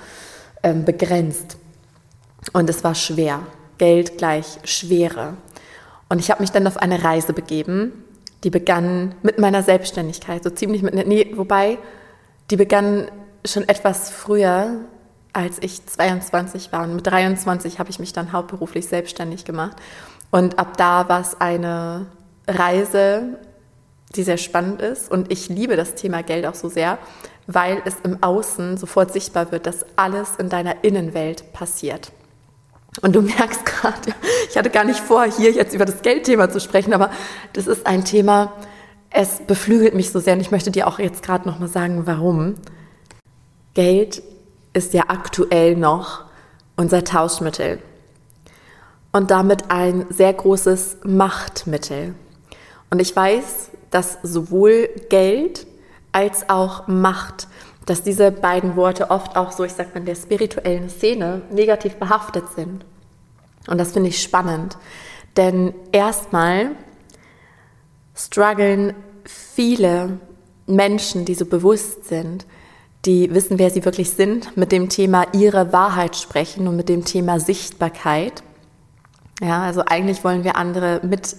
ähm, 0.62 0.84
begrenzt. 0.84 1.56
Und 2.52 2.68
es 2.68 2.82
war 2.82 2.94
schwer. 2.94 3.40
Geld 3.78 4.18
gleich 4.18 4.58
Schwere. 4.64 5.36
Und 6.08 6.18
ich 6.18 6.30
habe 6.30 6.42
mich 6.42 6.50
dann 6.50 6.66
auf 6.66 6.76
eine 6.76 7.02
Reise 7.02 7.32
begeben, 7.32 8.04
die 8.44 8.50
begann 8.50 9.14
mit 9.22 9.38
meiner 9.38 9.62
Selbstständigkeit, 9.62 10.42
so 10.44 10.50
ziemlich 10.50 10.82
mit, 10.82 10.94
nee, 10.94 11.32
wobei, 11.34 11.78
die 12.50 12.56
begann 12.56 13.08
schon 13.44 13.68
etwas 13.68 14.10
früher, 14.10 14.80
als 15.32 15.58
ich 15.60 15.86
22 15.86 16.72
war. 16.72 16.84
Und 16.84 16.96
mit 16.96 17.06
23 17.06 17.78
habe 17.78 17.90
ich 17.90 17.98
mich 17.98 18.12
dann 18.12 18.32
hauptberuflich 18.32 18.86
selbstständig 18.86 19.44
gemacht. 19.44 19.76
Und 20.32 20.58
ab 20.58 20.78
da 20.78 21.08
war 21.10 21.20
es 21.20 21.40
eine 21.40 22.06
Reise, 22.48 23.38
die 24.16 24.22
sehr 24.22 24.38
spannend 24.38 24.80
ist. 24.80 25.10
Und 25.10 25.30
ich 25.30 25.48
liebe 25.50 25.76
das 25.76 25.94
Thema 25.94 26.22
Geld 26.22 26.46
auch 26.46 26.54
so 26.54 26.70
sehr, 26.70 26.98
weil 27.46 27.82
es 27.84 27.96
im 28.02 28.22
Außen 28.22 28.78
sofort 28.78 29.12
sichtbar 29.12 29.52
wird, 29.52 29.66
dass 29.66 29.84
alles 29.94 30.36
in 30.36 30.48
deiner 30.48 30.84
Innenwelt 30.84 31.52
passiert. 31.52 32.12
Und 33.02 33.14
du 33.14 33.20
merkst 33.20 33.66
gerade, 33.66 34.14
ich 34.48 34.56
hatte 34.56 34.70
gar 34.70 34.84
nicht 34.84 35.00
vor, 35.00 35.24
hier 35.24 35.52
jetzt 35.52 35.74
über 35.74 35.84
das 35.84 36.00
Geldthema 36.00 36.48
zu 36.48 36.60
sprechen, 36.60 36.94
aber 36.94 37.10
das 37.52 37.66
ist 37.66 37.86
ein 37.86 38.04
Thema, 38.04 38.54
es 39.10 39.40
beflügelt 39.46 39.94
mich 39.94 40.12
so 40.12 40.18
sehr 40.18 40.32
und 40.32 40.40
ich 40.40 40.50
möchte 40.50 40.70
dir 40.70 40.88
auch 40.88 40.98
jetzt 40.98 41.22
gerade 41.22 41.46
nochmal 41.46 41.68
sagen, 41.68 42.06
warum. 42.06 42.54
Geld 43.74 44.22
ist 44.72 44.94
ja 44.94 45.04
aktuell 45.08 45.76
noch 45.76 46.24
unser 46.76 47.04
Tauschmittel 47.04 47.78
und 49.12 49.30
damit 49.30 49.70
ein 49.70 50.06
sehr 50.10 50.32
großes 50.32 50.98
Machtmittel. 51.04 52.14
Und 52.90 53.00
ich 53.00 53.14
weiß, 53.14 53.70
dass 53.90 54.18
sowohl 54.22 54.88
Geld 55.10 55.66
als 56.12 56.48
auch 56.48 56.88
Macht, 56.88 57.46
dass 57.86 58.02
diese 58.02 58.30
beiden 58.30 58.76
Worte 58.76 59.10
oft 59.10 59.36
auch 59.36 59.52
so, 59.52 59.64
ich 59.64 59.72
sag 59.72 59.94
mal, 59.94 60.00
in 60.00 60.06
der 60.06 60.14
spirituellen 60.14 60.88
Szene 60.88 61.42
negativ 61.50 61.96
behaftet 61.96 62.44
sind. 62.54 62.84
Und 63.66 63.78
das 63.78 63.92
finde 63.92 64.08
ich 64.08 64.22
spannend. 64.22 64.76
Denn 65.36 65.74
erstmal 65.92 66.72
strugglen 68.14 68.94
viele 69.24 70.18
Menschen, 70.66 71.24
die 71.24 71.34
so 71.34 71.46
bewusst 71.46 72.04
sind, 72.04 72.46
die 73.04 73.34
wissen, 73.34 73.58
wer 73.58 73.70
sie 73.70 73.84
wirklich 73.84 74.10
sind, 74.10 74.56
mit 74.56 74.70
dem 74.70 74.88
Thema 74.88 75.26
ihre 75.32 75.72
Wahrheit 75.72 76.16
sprechen 76.16 76.68
und 76.68 76.76
mit 76.76 76.88
dem 76.88 77.04
Thema 77.04 77.40
Sichtbarkeit. 77.40 78.42
Ja, 79.42 79.62
also 79.62 79.82
eigentlich 79.84 80.22
wollen 80.22 80.44
wir 80.44 80.56
andere 80.56 81.00
mit 81.02 81.36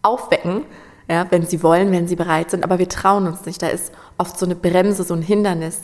aufwecken, 0.00 0.64
ja, 1.08 1.26
wenn 1.30 1.46
sie 1.46 1.62
wollen, 1.62 1.92
wenn 1.92 2.08
sie 2.08 2.16
bereit 2.16 2.50
sind, 2.50 2.64
aber 2.64 2.78
wir 2.78 2.88
trauen 2.88 3.26
uns 3.26 3.44
nicht. 3.44 3.60
Da 3.60 3.68
ist 3.68 3.92
oft 4.16 4.38
so 4.38 4.46
eine 4.46 4.54
Bremse, 4.54 5.04
so 5.04 5.12
ein 5.12 5.20
Hindernis. 5.20 5.80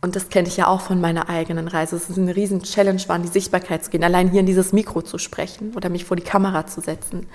Und 0.00 0.16
das 0.16 0.30
kenne 0.30 0.48
ich 0.48 0.56
ja 0.56 0.68
auch 0.68 0.80
von 0.80 1.00
meiner 1.02 1.28
eigenen 1.28 1.68
Reise. 1.68 1.96
Es 1.96 2.08
ist 2.08 2.18
eine 2.18 2.34
riesen 2.34 2.62
Challenge 2.62 3.02
war, 3.06 3.16
in 3.16 3.22
die 3.22 3.28
Sichtbarkeit 3.28 3.84
zu 3.84 3.90
gehen, 3.90 4.02
allein 4.02 4.30
hier 4.30 4.40
in 4.40 4.46
dieses 4.46 4.72
Mikro 4.72 5.02
zu 5.02 5.18
sprechen 5.18 5.74
oder 5.76 5.90
mich 5.90 6.06
vor 6.06 6.16
die 6.16 6.24
Kamera 6.24 6.66
zu 6.66 6.80
setzen. 6.80 7.28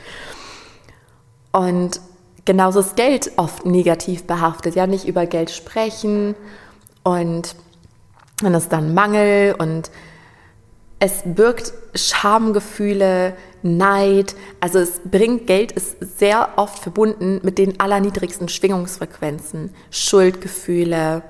Und 1.51 2.01
genauso 2.45 2.79
ist 2.79 2.95
Geld 2.95 3.31
oft 3.37 3.65
negativ 3.65 4.25
behaftet. 4.25 4.75
Ja, 4.75 4.87
nicht 4.87 5.07
über 5.07 5.27
Geld 5.27 5.51
sprechen 5.51 6.35
und 7.03 7.55
dann 8.41 8.55
ist 8.55 8.73
dann 8.73 8.95
Mangel 8.95 9.55
und 9.57 9.91
es 10.99 11.21
birgt 11.25 11.73
Schamgefühle, 11.93 13.35
Neid. 13.61 14.35
Also 14.59 14.79
es 14.79 15.01
bringt 15.03 15.47
Geld, 15.47 15.71
ist 15.71 15.97
sehr 16.17 16.49
oft 16.57 16.79
verbunden 16.79 17.39
mit 17.43 17.57
den 17.57 17.79
allerniedrigsten 17.79 18.49
Schwingungsfrequenzen. 18.49 19.73
Schuldgefühle, 19.91 21.23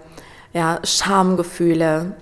ja, 0.53 0.79
Schamgefühle. 0.83 2.15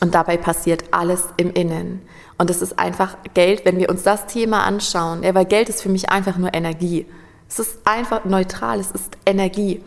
Und 0.00 0.14
dabei 0.14 0.36
passiert 0.36 0.84
alles 0.90 1.24
im 1.36 1.52
Innen. 1.52 2.02
Und 2.38 2.50
es 2.50 2.60
ist 2.60 2.78
einfach 2.78 3.16
Geld, 3.34 3.64
wenn 3.64 3.78
wir 3.78 3.88
uns 3.88 4.02
das 4.02 4.26
Thema 4.26 4.64
anschauen, 4.64 5.22
ja, 5.22 5.34
weil 5.34 5.44
Geld 5.44 5.68
ist 5.68 5.82
für 5.82 5.88
mich 5.88 6.10
einfach 6.10 6.36
nur 6.36 6.52
Energie. 6.52 7.06
Es 7.48 7.60
ist 7.60 7.78
einfach 7.84 8.24
neutral, 8.24 8.80
es 8.80 8.90
ist 8.90 9.16
Energie. 9.24 9.82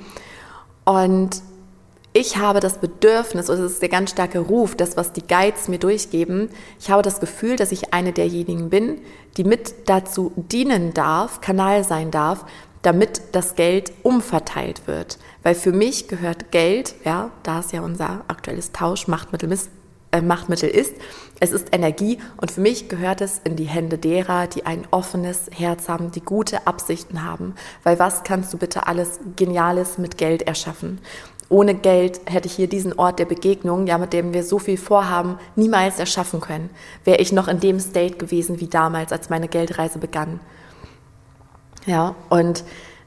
Und 0.86 1.42
ich 2.14 2.38
habe 2.38 2.60
das 2.60 2.80
Bedürfnis, 2.80 3.50
oder 3.50 3.62
es 3.62 3.74
ist 3.74 3.82
der 3.82 3.90
ganz 3.90 4.12
starke 4.12 4.40
Ruf, 4.40 4.76
das, 4.76 4.98
was 4.98 5.14
die 5.14 5.26
Guides 5.26 5.68
mir 5.68 5.78
durchgeben, 5.78 6.50
ich 6.80 6.90
habe 6.90 7.04
das 7.04 7.20
Gefühl, 7.20 7.56
dass 7.56 7.72
ich 7.72 7.94
eine 7.94 8.14
derjenigen 8.14 8.70
bin, 8.70 9.02
die 9.38 9.44
mit 9.44 9.74
dazu 9.86 10.32
dienen 10.36 10.94
darf, 10.94 11.42
Kanal 11.42 11.84
sein 11.84 12.10
darf, 12.10 12.46
damit 12.82 13.22
das 13.34 13.56
Geld 13.56 13.92
umverteilt 14.04 14.88
wird. 14.88 15.20
Weil 15.44 15.54
für 15.54 15.72
mich 15.72 16.08
gehört 16.08 16.52
Geld, 16.52 16.96
ja, 17.04 17.32
da 17.44 17.60
es 17.60 17.72
ja 17.72 17.82
unser 17.82 18.24
aktuelles 18.28 18.72
Tauschmachtmittel 18.72 19.50
äh, 20.12 20.22
Machtmittel 20.22 20.70
ist. 20.70 20.96
Es 21.40 21.52
ist 21.52 21.68
Energie 21.72 22.18
und 22.38 22.52
für 22.52 22.62
mich 22.62 22.90
gehört 22.90 23.22
es 23.22 23.40
in 23.44 23.56
die 23.56 23.66
Hände 23.66 23.98
derer, 23.98 24.48
die 24.48 24.66
ein 24.66 24.88
offenes 24.92 25.50
Herz 25.52 25.88
haben, 25.88 26.12
die 26.12 26.22
gute 26.22 26.66
Absichten 26.66 27.24
haben. 27.24 27.54
Weil 27.84 28.00
was 28.00 28.24
kannst 28.24 28.52
du 28.52 28.58
bitte 28.58 28.88
alles 28.88 29.20
Geniales 29.36 29.98
mit 29.98 30.18
Geld 30.18 30.42
erschaffen? 30.44 31.00
Ohne 31.50 31.74
Geld 31.74 32.22
hätte 32.26 32.48
ich 32.48 32.54
hier 32.54 32.68
diesen 32.68 32.98
Ort 33.00 33.18
der 33.18 33.26
Begegnung, 33.26 33.88
ja, 33.88 33.98
mit 33.98 34.14
dem 34.14 34.34
wir 34.34 34.44
so 34.44 34.60
viel 34.60 34.78
vorhaben, 34.78 35.40
niemals 35.56 36.00
erschaffen 36.00 36.42
können. 36.42 36.70
Wäre 37.04 37.18
ich 37.18 37.32
noch 37.32 37.48
in 37.48 37.60
dem 37.60 37.80
State 37.80 38.18
gewesen 38.18 38.60
wie 38.60 38.68
damals, 38.68 39.12
als 39.12 39.32
meine 39.32 39.48
Geldreise 39.48 39.98
begann. 39.98 40.40
Ja, 41.88 42.14
und 42.30 42.64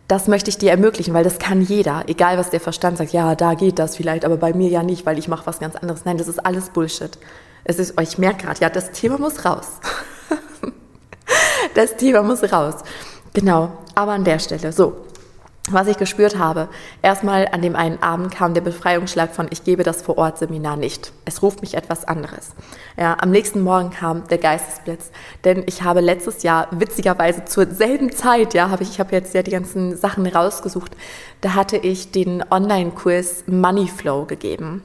das 0.09 0.27
möchte 0.27 0.51
ich 0.51 0.59
dir 0.59 0.73
ermöglichen, 0.73 1.15
weil 1.15 1.23
das 1.23 1.39
kann 1.39 1.63
jeder, 1.63 2.03
egal 2.09 2.37
was 2.37 2.51
der 2.51 2.61
Verstand 2.61 2.99
sagt, 2.99 3.13
ja, 3.13 3.37
da 3.37 3.55
geht 3.55 3.79
das 3.79 3.97
vielleicht, 3.97 4.25
aber 4.25 4.37
bei 4.37 4.53
mir 4.53 4.69
ja 4.69 4.83
nicht, 4.83 5.07
weil 5.07 5.19
ich 5.19 5.29
mache 5.29 5.47
was 5.47 5.61
ganz 5.61 5.77
anderes. 5.77 6.05
Nein, 6.05 6.19
das 6.19 6.27
ist 6.27 6.45
alles 6.45 6.71
Bullshit. 6.71 7.17
Es 7.65 7.79
ist, 7.79 7.99
ich 8.01 8.19
merke 8.19 8.45
gerade, 8.45 8.61
ja, 8.61 8.69
das 8.69 8.91
Thema 8.91 9.19
muss 9.19 9.45
raus. 9.45 9.69
das 11.75 11.97
Thema 11.97 12.23
muss 12.23 12.43
raus. 12.53 12.75
Genau, 13.33 13.71
aber 13.95 14.13
an 14.13 14.25
der 14.25 14.41
Stelle. 14.41 14.73
So, 14.73 14.97
was 15.73 15.89
ich 15.89 15.97
gespürt 15.97 16.39
habe. 16.39 16.69
Erstmal 17.03 17.49
an 17.49 17.63
dem 17.63 17.77
einen 17.77 18.03
Abend 18.03 18.35
kam 18.35 18.55
der 18.55 18.61
Befreiungsschlag 18.61 19.35
von 19.35 19.49
Ich 19.51 19.65
gebe 19.65 19.83
das 19.83 20.03
Vor-Ort-Seminar 20.03 20.77
nicht. 20.77 21.13
Es 21.25 21.43
ruft 21.43 21.61
mich 21.63 21.75
etwas 21.75 22.05
anderes. 22.05 22.55
Ja, 22.97 23.17
am 23.21 23.31
nächsten 23.31 23.61
Morgen 23.61 23.91
kam 23.91 24.27
der 24.29 24.39
Geistesblitz, 24.39 25.11
denn 25.45 25.65
ich 25.67 25.83
habe 25.83 26.01
letztes 26.01 26.43
Jahr 26.43 26.69
witzigerweise 26.71 27.45
zur 27.45 27.67
selben 27.67 28.13
Zeit, 28.13 28.55
ja, 28.55 28.71
habe 28.71 28.83
ich, 28.83 28.91
ich 28.91 29.01
habe 29.01 29.15
jetzt 29.15 29.35
ja 29.35 29.43
die 29.43 29.51
ganzen 29.51 29.97
Sachen 29.97 30.27
rausgesucht, 30.27 30.97
da 31.41 31.55
hatte 31.55 31.77
ich 31.77 32.11
den 32.13 32.45
Online-Kurs 32.51 33.45
Money 33.47 33.89
Flow 33.89 34.25
gegeben. 34.25 34.83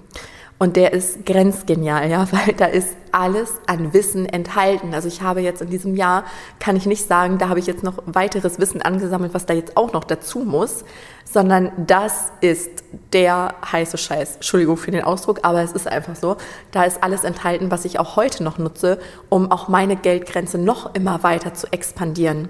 Und 0.60 0.76
der 0.76 0.92
ist 0.94 1.26
grenzgenial, 1.26 2.10
ja, 2.10 2.28
weil 2.32 2.54
da 2.56 2.66
ist 2.66 2.96
alles 3.12 3.54
an 3.68 3.94
Wissen 3.94 4.26
enthalten. 4.26 4.94
Also 4.94 5.08
ich 5.08 5.22
habe 5.22 5.42
jetzt 5.42 5.62
in 5.62 5.70
diesem 5.70 5.96
Jahr, 5.96 6.24
kann 6.60 6.76
ich 6.76 6.86
nicht 6.86 7.08
sagen, 7.08 7.38
da 7.38 7.50
habe 7.50 7.60
ich 7.60 7.68
jetzt 7.68 7.84
noch 7.84 8.02
weiteres 8.06 8.60
Wissen 8.60 8.82
angesammelt, 8.82 9.34
was 9.34 9.46
da 9.46 9.54
jetzt 9.54 9.78
auch 9.78 9.94
noch 9.94 10.04
dazu 10.04 10.40
muss, 10.40 10.84
sondern 11.24 11.72
das 11.78 12.32
ist 12.42 12.84
der 13.14 13.56
heiße 13.72 13.98
Scheiß. 13.98 14.36
Entschuldigung 14.36 14.78
für 14.78 14.92
den 14.92 15.04
Ausdruck, 15.04 15.40
aber 15.44 15.62
es 15.62 15.74
ist 15.74 15.88
einfach 15.88 16.16
so. 16.16 16.38
Da 16.72 16.84
ist 16.84 17.04
alles 17.04 17.24
enthalten, 17.24 17.70
was 17.70 17.86
ich 17.86 18.00
auch 18.00 18.16
heute 18.16 18.44
noch 18.44 18.58
nutze, 18.58 19.00
um 19.30 19.52
auch 19.52 19.68
meine 19.68 19.96
Geldgrenze 19.96 20.58
noch 20.58 20.96
immer 20.96 21.22
weiter 21.24 21.54
zu 21.54 21.72
expandieren. 21.72 22.50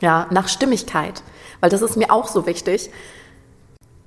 Ja, 0.00 0.26
nach 0.30 0.48
Stimmigkeit. 0.48 1.22
Weil 1.60 1.68
das 1.68 1.82
ist 1.82 1.96
mir 1.96 2.10
auch 2.10 2.26
so 2.26 2.46
wichtig, 2.46 2.90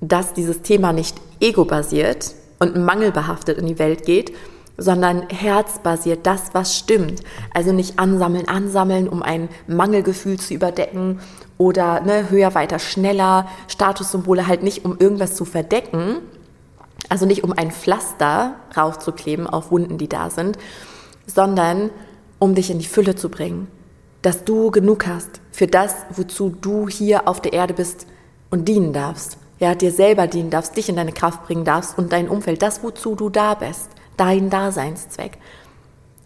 dass 0.01 0.33
dieses 0.33 0.63
Thema 0.63 0.91
nicht 0.91 1.15
ego-basiert, 1.39 2.33
und 2.63 2.83
mangelbehaftet 2.83 3.57
in 3.57 3.67
die 3.67 3.79
Welt 3.79 4.05
geht, 4.05 4.33
sondern 4.77 5.29
herzbasiert, 5.29 6.25
das, 6.25 6.53
was 6.53 6.75
stimmt. 6.75 7.21
Also 7.53 7.73
nicht 7.73 7.99
ansammeln, 7.99 8.47
ansammeln, 8.47 9.07
um 9.07 9.21
ein 9.21 9.49
Mangelgefühl 9.67 10.39
zu 10.39 10.53
überdecken 10.53 11.19
oder 11.57 12.01
ne, 12.01 12.29
höher, 12.29 12.55
weiter, 12.55 12.79
schneller, 12.79 13.47
Statussymbole 13.67 14.47
halt 14.47 14.63
nicht, 14.63 14.85
um 14.85 14.97
irgendwas 14.97 15.35
zu 15.35 15.45
verdecken, 15.45 16.17
also 17.09 17.25
nicht 17.25 17.43
um 17.43 17.53
ein 17.53 17.71
Pflaster 17.71 18.55
raufzukleben 18.75 19.45
auf 19.45 19.69
Wunden, 19.69 19.97
die 19.97 20.09
da 20.09 20.29
sind, 20.29 20.57
sondern 21.27 21.91
um 22.39 22.55
dich 22.55 22.71
in 22.71 22.79
die 22.79 22.87
Fülle 22.87 23.15
zu 23.15 23.29
bringen, 23.29 23.67
dass 24.21 24.43
du 24.43 24.71
genug 24.71 25.05
hast 25.05 25.41
für 25.51 25.67
das, 25.67 25.95
wozu 26.09 26.49
du 26.49 26.87
hier 26.89 27.27
auf 27.27 27.41
der 27.41 27.53
Erde 27.53 27.73
bist 27.73 28.07
und 28.49 28.67
dienen 28.67 28.93
darfst 28.93 29.37
ja, 29.59 29.75
dir 29.75 29.91
selber 29.91 30.27
dienen 30.27 30.49
darfst, 30.49 30.75
dich 30.75 30.89
in 30.89 30.95
deine 30.95 31.11
Kraft 31.11 31.45
bringen 31.45 31.65
darfst 31.65 31.97
und 31.97 32.11
dein 32.11 32.27
Umfeld, 32.27 32.61
das, 32.61 32.83
wozu 32.83 33.15
du 33.15 33.29
da 33.29 33.53
bist, 33.53 33.89
dein 34.17 34.49
Daseinszweck. 34.49 35.37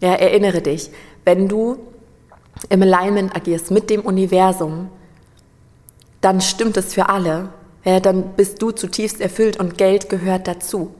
Ja, 0.00 0.14
erinnere 0.14 0.60
dich, 0.60 0.90
wenn 1.24 1.48
du 1.48 1.78
im 2.68 2.82
Alignment 2.82 3.34
agierst 3.36 3.70
mit 3.70 3.90
dem 3.90 4.02
Universum, 4.02 4.90
dann 6.20 6.40
stimmt 6.40 6.76
es 6.76 6.94
für 6.94 7.08
alle. 7.08 7.50
Ja, 7.84 8.00
dann 8.00 8.34
bist 8.34 8.60
du 8.60 8.70
zutiefst 8.70 9.20
erfüllt 9.20 9.58
und 9.58 9.78
Geld 9.78 10.08
gehört 10.08 10.48
dazu. 10.48 10.94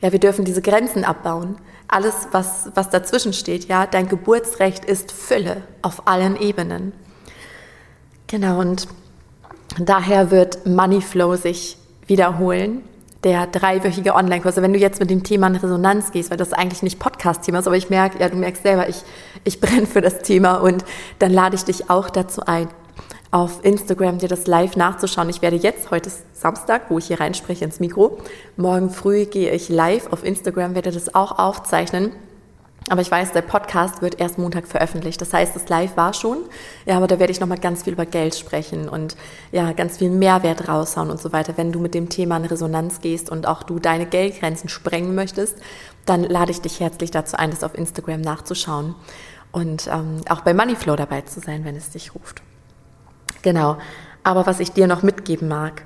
Ja, 0.00 0.12
wir 0.12 0.20
dürfen 0.20 0.44
diese 0.44 0.62
Grenzen 0.62 1.04
abbauen. 1.04 1.56
Alles, 1.88 2.28
was, 2.30 2.70
was 2.74 2.90
dazwischen 2.90 3.32
steht, 3.32 3.66
ja, 3.66 3.86
dein 3.86 4.08
Geburtsrecht 4.08 4.84
ist 4.84 5.12
Fülle 5.12 5.62
auf 5.82 6.06
allen 6.06 6.40
Ebenen. 6.40 6.92
Genau, 8.26 8.60
und 8.60 8.88
Daher 9.78 10.30
wird 10.30 10.66
Moneyflow 10.66 11.36
sich 11.36 11.76
wiederholen. 12.06 12.82
Der 13.24 13.46
dreiwöchige 13.46 14.14
Online-Kurs. 14.14 14.56
Wenn 14.56 14.74
du 14.74 14.78
jetzt 14.78 15.00
mit 15.00 15.08
dem 15.08 15.22
Thema 15.22 15.46
in 15.46 15.56
Resonanz 15.56 16.12
gehst, 16.12 16.30
weil 16.30 16.36
das 16.36 16.52
eigentlich 16.52 16.82
nicht 16.82 16.98
Podcast-Thema 16.98 17.60
ist, 17.60 17.66
aber 17.66 17.76
ich 17.76 17.88
merke, 17.88 18.20
ja, 18.20 18.28
du 18.28 18.36
merkst 18.36 18.62
selber, 18.62 18.86
ich, 18.88 19.02
ich 19.44 19.60
brenne 19.60 19.86
für 19.86 20.02
das 20.02 20.18
Thema 20.18 20.56
und 20.56 20.84
dann 21.20 21.32
lade 21.32 21.56
ich 21.56 21.64
dich 21.64 21.88
auch 21.88 22.10
dazu 22.10 22.42
ein, 22.44 22.68
auf 23.30 23.64
Instagram 23.64 24.18
dir 24.18 24.28
das 24.28 24.46
live 24.46 24.76
nachzuschauen. 24.76 25.30
Ich 25.30 25.40
werde 25.40 25.56
jetzt, 25.56 25.90
heute 25.90 26.10
ist 26.10 26.38
Samstag, 26.38 26.90
wo 26.90 26.98
ich 26.98 27.06
hier 27.06 27.18
reinspreche 27.18 27.64
ins 27.64 27.80
Mikro, 27.80 28.18
morgen 28.58 28.90
früh 28.90 29.24
gehe 29.24 29.50
ich 29.52 29.70
live 29.70 30.12
auf 30.12 30.22
Instagram, 30.22 30.74
werde 30.74 30.92
das 30.92 31.14
auch 31.14 31.38
aufzeichnen 31.38 32.12
aber 32.90 33.00
ich 33.00 33.10
weiß, 33.10 33.32
der 33.32 33.42
Podcast 33.42 34.02
wird 34.02 34.20
erst 34.20 34.36
Montag 34.36 34.66
veröffentlicht. 34.66 35.20
Das 35.20 35.32
heißt, 35.32 35.56
das 35.56 35.68
Live 35.68 35.96
war 35.96 36.12
schon. 36.12 36.38
Ja, 36.84 36.96
aber 36.98 37.06
da 37.06 37.18
werde 37.18 37.32
ich 37.32 37.40
nochmal 37.40 37.58
ganz 37.58 37.84
viel 37.84 37.94
über 37.94 38.04
Geld 38.04 38.34
sprechen 38.34 38.88
und 38.88 39.16
ja, 39.52 39.72
ganz 39.72 39.98
viel 39.98 40.10
Mehrwert 40.10 40.68
raushauen 40.68 41.10
und 41.10 41.20
so 41.20 41.32
weiter. 41.32 41.54
Wenn 41.56 41.72
du 41.72 41.80
mit 41.80 41.94
dem 41.94 42.10
Thema 42.10 42.36
in 42.36 42.44
Resonanz 42.44 43.00
gehst 43.00 43.30
und 43.30 43.46
auch 43.46 43.62
du 43.62 43.78
deine 43.78 44.04
Geldgrenzen 44.04 44.68
sprengen 44.68 45.14
möchtest, 45.14 45.56
dann 46.04 46.24
lade 46.24 46.50
ich 46.50 46.60
dich 46.60 46.80
herzlich 46.80 47.10
dazu 47.10 47.36
ein, 47.36 47.50
das 47.50 47.64
auf 47.64 47.74
Instagram 47.74 48.20
nachzuschauen 48.20 48.94
und 49.50 49.86
ähm, 49.86 50.20
auch 50.28 50.42
bei 50.42 50.52
Moneyflow 50.52 50.96
dabei 50.96 51.22
zu 51.22 51.40
sein, 51.40 51.64
wenn 51.64 51.76
es 51.76 51.90
dich 51.90 52.14
ruft. 52.14 52.42
Genau. 53.42 53.78
Aber 54.24 54.46
was 54.46 54.60
ich 54.60 54.72
dir 54.72 54.86
noch 54.86 55.02
mitgeben 55.02 55.48
mag, 55.48 55.84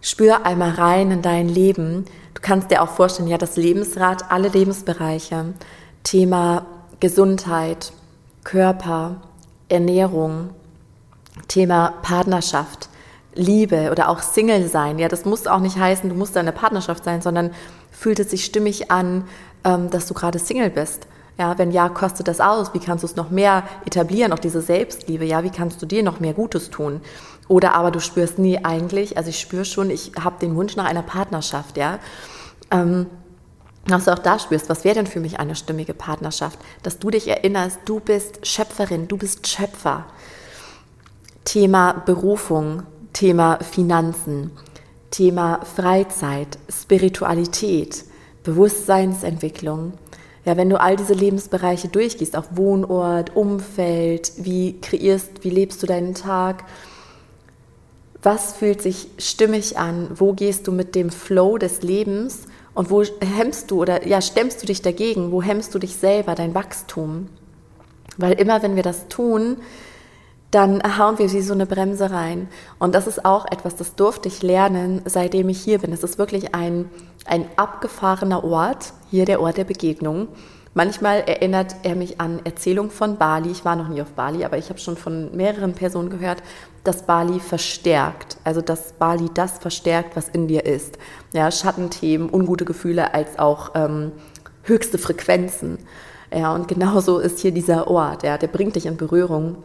spür 0.00 0.44
einmal 0.44 0.70
rein 0.70 1.10
in 1.10 1.22
dein 1.22 1.48
Leben. 1.48 2.04
Du 2.34 2.40
kannst 2.42 2.70
dir 2.70 2.82
auch 2.82 2.90
vorstellen, 2.90 3.28
ja, 3.28 3.38
das 3.38 3.56
Lebensrad, 3.56 4.30
alle 4.30 4.48
Lebensbereiche 4.48 5.54
Thema 6.04 6.66
Gesundheit, 7.00 7.92
Körper, 8.44 9.16
Ernährung, 9.68 10.50
Thema 11.48 11.94
Partnerschaft, 12.02 12.88
Liebe 13.34 13.90
oder 13.90 14.08
auch 14.08 14.20
Single 14.22 14.68
sein. 14.68 14.98
Ja, 14.98 15.08
das 15.08 15.24
muss 15.24 15.46
auch 15.46 15.58
nicht 15.58 15.76
heißen, 15.76 16.08
du 16.08 16.14
musst 16.14 16.36
eine 16.36 16.52
Partnerschaft 16.52 17.02
sein, 17.02 17.20
sondern 17.20 17.50
fühlt 17.90 18.20
es 18.20 18.30
sich 18.30 18.44
stimmig 18.44 18.90
an, 18.90 19.24
ähm, 19.64 19.90
dass 19.90 20.06
du 20.06 20.14
gerade 20.14 20.38
Single 20.38 20.70
bist. 20.70 21.08
Ja, 21.36 21.58
wenn 21.58 21.72
ja, 21.72 21.88
kostet 21.88 22.28
das 22.28 22.40
aus? 22.40 22.74
Wie 22.74 22.78
kannst 22.78 23.02
du 23.02 23.06
es 23.06 23.16
noch 23.16 23.30
mehr 23.30 23.64
etablieren, 23.84 24.32
auch 24.32 24.38
diese 24.38 24.60
Selbstliebe? 24.60 25.24
Ja, 25.24 25.42
wie 25.42 25.50
kannst 25.50 25.82
du 25.82 25.86
dir 25.86 26.04
noch 26.04 26.20
mehr 26.20 26.32
Gutes 26.32 26.70
tun? 26.70 27.00
Oder 27.48 27.74
aber 27.74 27.90
du 27.90 28.00
spürst 28.00 28.38
nie 28.38 28.64
eigentlich, 28.64 29.16
also 29.16 29.30
ich 29.30 29.40
spüre 29.40 29.64
schon, 29.64 29.90
ich 29.90 30.12
habe 30.22 30.36
den 30.40 30.54
Wunsch 30.54 30.76
nach 30.76 30.84
einer 30.84 31.02
Partnerschaft, 31.02 31.76
ja. 31.76 31.98
Ähm, 32.70 33.06
dass 33.86 34.06
du 34.06 34.12
auch 34.12 34.18
da 34.18 34.38
spürst, 34.38 34.68
was 34.68 34.84
wäre 34.84 34.94
denn 34.94 35.06
für 35.06 35.20
mich 35.20 35.38
eine 35.38 35.56
stimmige 35.56 35.94
Partnerschaft? 35.94 36.58
Dass 36.82 36.98
du 36.98 37.10
dich 37.10 37.28
erinnerst, 37.28 37.80
du 37.84 38.00
bist 38.00 38.46
Schöpferin, 38.46 39.08
du 39.08 39.16
bist 39.16 39.46
Schöpfer. 39.46 40.06
Thema 41.44 41.92
Berufung, 41.92 42.84
Thema 43.12 43.58
Finanzen, 43.58 44.50
Thema 45.10 45.60
Freizeit, 45.64 46.58
Spiritualität, 46.68 48.04
Bewusstseinsentwicklung. 48.42 49.92
Ja, 50.46 50.56
wenn 50.56 50.70
du 50.70 50.80
all 50.80 50.96
diese 50.96 51.14
Lebensbereiche 51.14 51.88
durchgehst, 51.88 52.36
auch 52.36 52.44
Wohnort, 52.50 53.36
Umfeld, 53.36 54.32
wie 54.38 54.80
kreierst, 54.80 55.42
wie 55.44 55.50
lebst 55.50 55.82
du 55.82 55.86
deinen 55.86 56.14
Tag, 56.14 56.64
was 58.22 58.54
fühlt 58.54 58.80
sich 58.80 59.08
stimmig 59.18 59.78
an, 59.78 60.08
wo 60.14 60.32
gehst 60.32 60.66
du 60.66 60.72
mit 60.72 60.94
dem 60.94 61.10
Flow 61.10 61.58
des 61.58 61.82
Lebens 61.82 62.46
und 62.74 62.90
wo 62.90 63.02
hemmst 63.02 63.70
du 63.70 63.82
oder 63.82 64.06
ja, 64.06 64.20
stemmst 64.20 64.62
du 64.62 64.66
dich 64.66 64.82
dagegen? 64.82 65.30
Wo 65.32 65.42
hemmst 65.42 65.74
du 65.74 65.78
dich 65.78 65.96
selber, 65.96 66.34
dein 66.34 66.54
Wachstum? 66.54 67.28
Weil 68.16 68.32
immer, 68.32 68.62
wenn 68.62 68.76
wir 68.76 68.82
das 68.82 69.08
tun, 69.08 69.58
dann 70.50 70.98
hauen 70.98 71.18
wir 71.18 71.32
wie 71.32 71.40
so 71.40 71.52
eine 71.52 71.66
Bremse 71.66 72.10
rein. 72.10 72.48
Und 72.78 72.94
das 72.94 73.06
ist 73.06 73.24
auch 73.24 73.44
etwas, 73.46 73.74
das 73.74 73.96
durfte 73.96 74.28
ich 74.28 74.42
lernen, 74.42 75.02
seitdem 75.04 75.48
ich 75.48 75.60
hier 75.60 75.78
bin. 75.78 75.92
Es 75.92 76.04
ist 76.04 76.18
wirklich 76.18 76.54
ein, 76.54 76.88
ein 77.26 77.46
abgefahrener 77.56 78.44
Ort, 78.44 78.92
hier 79.10 79.24
der 79.24 79.40
Ort 79.40 79.56
der 79.56 79.64
Begegnung. 79.64 80.28
Manchmal 80.72 81.20
erinnert 81.20 81.76
er 81.84 81.94
mich 81.94 82.20
an 82.20 82.40
Erzählungen 82.44 82.90
von 82.90 83.16
Bali. 83.16 83.50
Ich 83.50 83.64
war 83.64 83.76
noch 83.76 83.88
nie 83.88 84.02
auf 84.02 84.12
Bali, 84.12 84.44
aber 84.44 84.58
ich 84.58 84.70
habe 84.70 84.78
schon 84.80 84.96
von 84.96 85.34
mehreren 85.36 85.72
Personen 85.72 86.10
gehört, 86.10 86.42
dass 86.82 87.04
Bali 87.04 87.38
verstärkt. 87.38 88.36
Also 88.44 88.60
dass 88.60 88.92
Bali 88.92 89.30
das 89.34 89.58
verstärkt, 89.58 90.16
was 90.16 90.28
in 90.28 90.48
dir 90.48 90.66
ist. 90.66 90.98
Ja, 91.34 91.50
Schattenthemen, 91.50 92.32
ungute 92.32 92.64
Gefühle 92.64 93.12
als 93.12 93.40
auch 93.40 93.72
ähm, 93.74 94.12
höchste 94.62 94.98
Frequenzen. 94.98 95.78
Ja, 96.32 96.54
und 96.54 96.68
genauso 96.68 97.18
ist 97.18 97.40
hier 97.40 97.50
dieser 97.50 97.88
Ort. 97.88 98.22
Ja, 98.22 98.38
der 98.38 98.46
bringt 98.46 98.76
dich 98.76 98.86
in 98.86 98.96
Berührung 98.96 99.56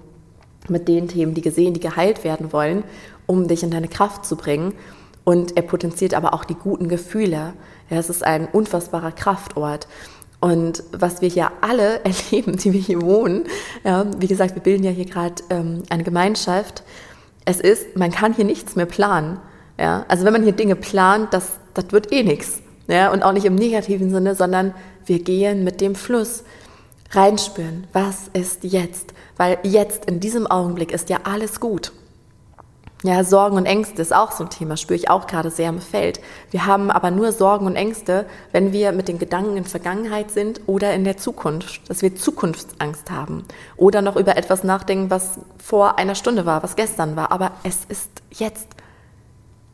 mit 0.68 0.88
den 0.88 1.08
Themen, 1.08 1.36
die 1.36 1.42
gesehen, 1.42 1.76
die 1.76 1.80
geheilt 1.80 2.24
werden 2.24 2.52
wollen, 2.54 2.84
um 3.28 3.48
dich 3.48 3.62
in 3.62 3.70
deine 3.70 3.88
Kraft 3.88 4.26
zu 4.26 4.36
bringen. 4.36 4.74
Und 5.24 5.58
er 5.58 5.62
potenziert 5.62 6.16
aber 6.16 6.34
auch 6.34 6.44
die 6.44 6.56
guten 6.56 6.90
Gefühle. 6.90 7.54
Ja, 7.92 7.98
es 7.98 8.10
ist 8.10 8.26
ein 8.26 8.48
unfassbarer 8.48 9.12
Kraftort. 9.12 9.88
Und 10.40 10.84
was 10.92 11.22
wir 11.22 11.30
hier 11.30 11.52
alle 11.62 12.00
erleben, 12.04 12.58
die 12.58 12.74
wir 12.74 12.82
hier 12.82 13.04
wohnen, 13.04 13.44
ja, 13.84 14.08
wie 14.18 14.28
gesagt, 14.28 14.56
wir 14.56 14.64
bilden 14.64 14.84
ja 14.84 14.92
hier 14.92 15.06
gerade 15.06 15.36
ähm, 15.52 15.84
eine 15.92 16.04
Gemeinschaft, 16.04 16.82
es 17.46 17.60
ist, 17.60 17.96
man 17.96 18.10
kann 18.10 18.34
hier 18.34 18.46
nichts 18.46 18.76
mehr 18.76 18.88
planen. 18.88 19.40
Ja? 19.80 20.06
Also 20.08 20.26
wenn 20.26 20.34
man 20.34 20.44
hier 20.44 20.52
Dinge 20.52 20.76
plant, 20.76 21.34
das, 21.34 21.52
das 21.74 21.92
wird 21.92 22.12
eh 22.12 22.24
nichts. 22.24 22.62
Ja? 22.88 23.12
Und 23.12 23.24
auch 23.24 23.32
nicht 23.32 23.46
im 23.46 23.56
negativen 23.56 24.12
Sinne, 24.12 24.36
sondern 24.36 24.74
wir 25.06 25.20
gehen 25.20 25.64
mit 25.64 25.82
dem 25.82 25.96
Fluss 25.96 26.44
reinspüren, 27.12 27.88
was 27.94 28.30
ist 28.34 28.64
jetzt? 28.64 29.14
Weil 29.38 29.58
jetzt, 29.64 30.06
in 30.06 30.20
diesem 30.20 30.46
Augenblick, 30.46 30.92
ist 30.92 31.10
ja 31.10 31.20
alles 31.24 31.60
gut. 31.60 31.92
Ja, 33.02 33.24
Sorgen 33.24 33.56
und 33.56 33.66
Ängste 33.66 34.02
ist 34.02 34.14
auch 34.14 34.34
so 34.34 34.44
ein 34.44 34.50
Thema, 34.50 34.76
spüre 34.76 34.98
ich 34.98 35.10
auch 35.10 35.26
gerade 35.26 35.50
sehr 35.50 35.70
im 35.70 35.80
Feld. 35.80 36.20
Wir 36.52 36.66
haben 36.66 36.92
aber 36.92 37.12
nur 37.12 37.32
Sorgen 37.32 37.66
und 37.66 37.78
Ängste, 37.78 38.26
wenn 38.52 38.74
wir 38.74 38.92
mit 38.92 39.08
den 39.08 39.20
Gedanken 39.20 39.56
in 39.56 39.64
Vergangenheit 39.64 40.32
sind 40.32 40.60
oder 40.68 40.94
in 40.94 41.06
der 41.06 41.16
Zukunft, 41.16 41.90
dass 41.90 42.02
wir 42.02 42.14
Zukunftsangst 42.14 43.10
haben 43.10 43.46
oder 43.78 44.02
noch 44.02 44.18
über 44.18 44.36
etwas 44.36 44.66
nachdenken, 44.66 45.10
was 45.10 45.40
vor 45.58 45.98
einer 45.98 46.16
Stunde 46.16 46.46
war, 46.46 46.62
was 46.62 46.76
gestern 46.76 47.16
war. 47.16 47.32
Aber 47.32 47.54
es 47.64 47.86
ist 47.88 48.10
jetzt, 48.32 48.68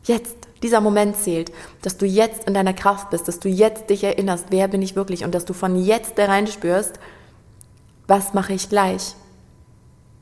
jetzt, 0.06 0.36
dieser 0.62 0.80
Moment 0.80 1.16
zählt, 1.16 1.52
dass 1.82 1.96
du 1.96 2.06
jetzt 2.06 2.44
in 2.44 2.54
deiner 2.54 2.72
Kraft 2.72 3.10
bist, 3.10 3.28
dass 3.28 3.40
du 3.40 3.48
jetzt 3.48 3.90
dich 3.90 4.04
erinnerst, 4.04 4.46
wer 4.50 4.68
bin 4.68 4.82
ich 4.82 4.96
wirklich 4.96 5.24
und 5.24 5.34
dass 5.34 5.44
du 5.44 5.52
von 5.52 5.76
jetzt 5.76 6.16
da 6.16 6.26
rein 6.26 6.46
spürst, 6.46 6.98
was 8.06 8.34
mache 8.34 8.52
ich 8.52 8.68
gleich 8.68 9.14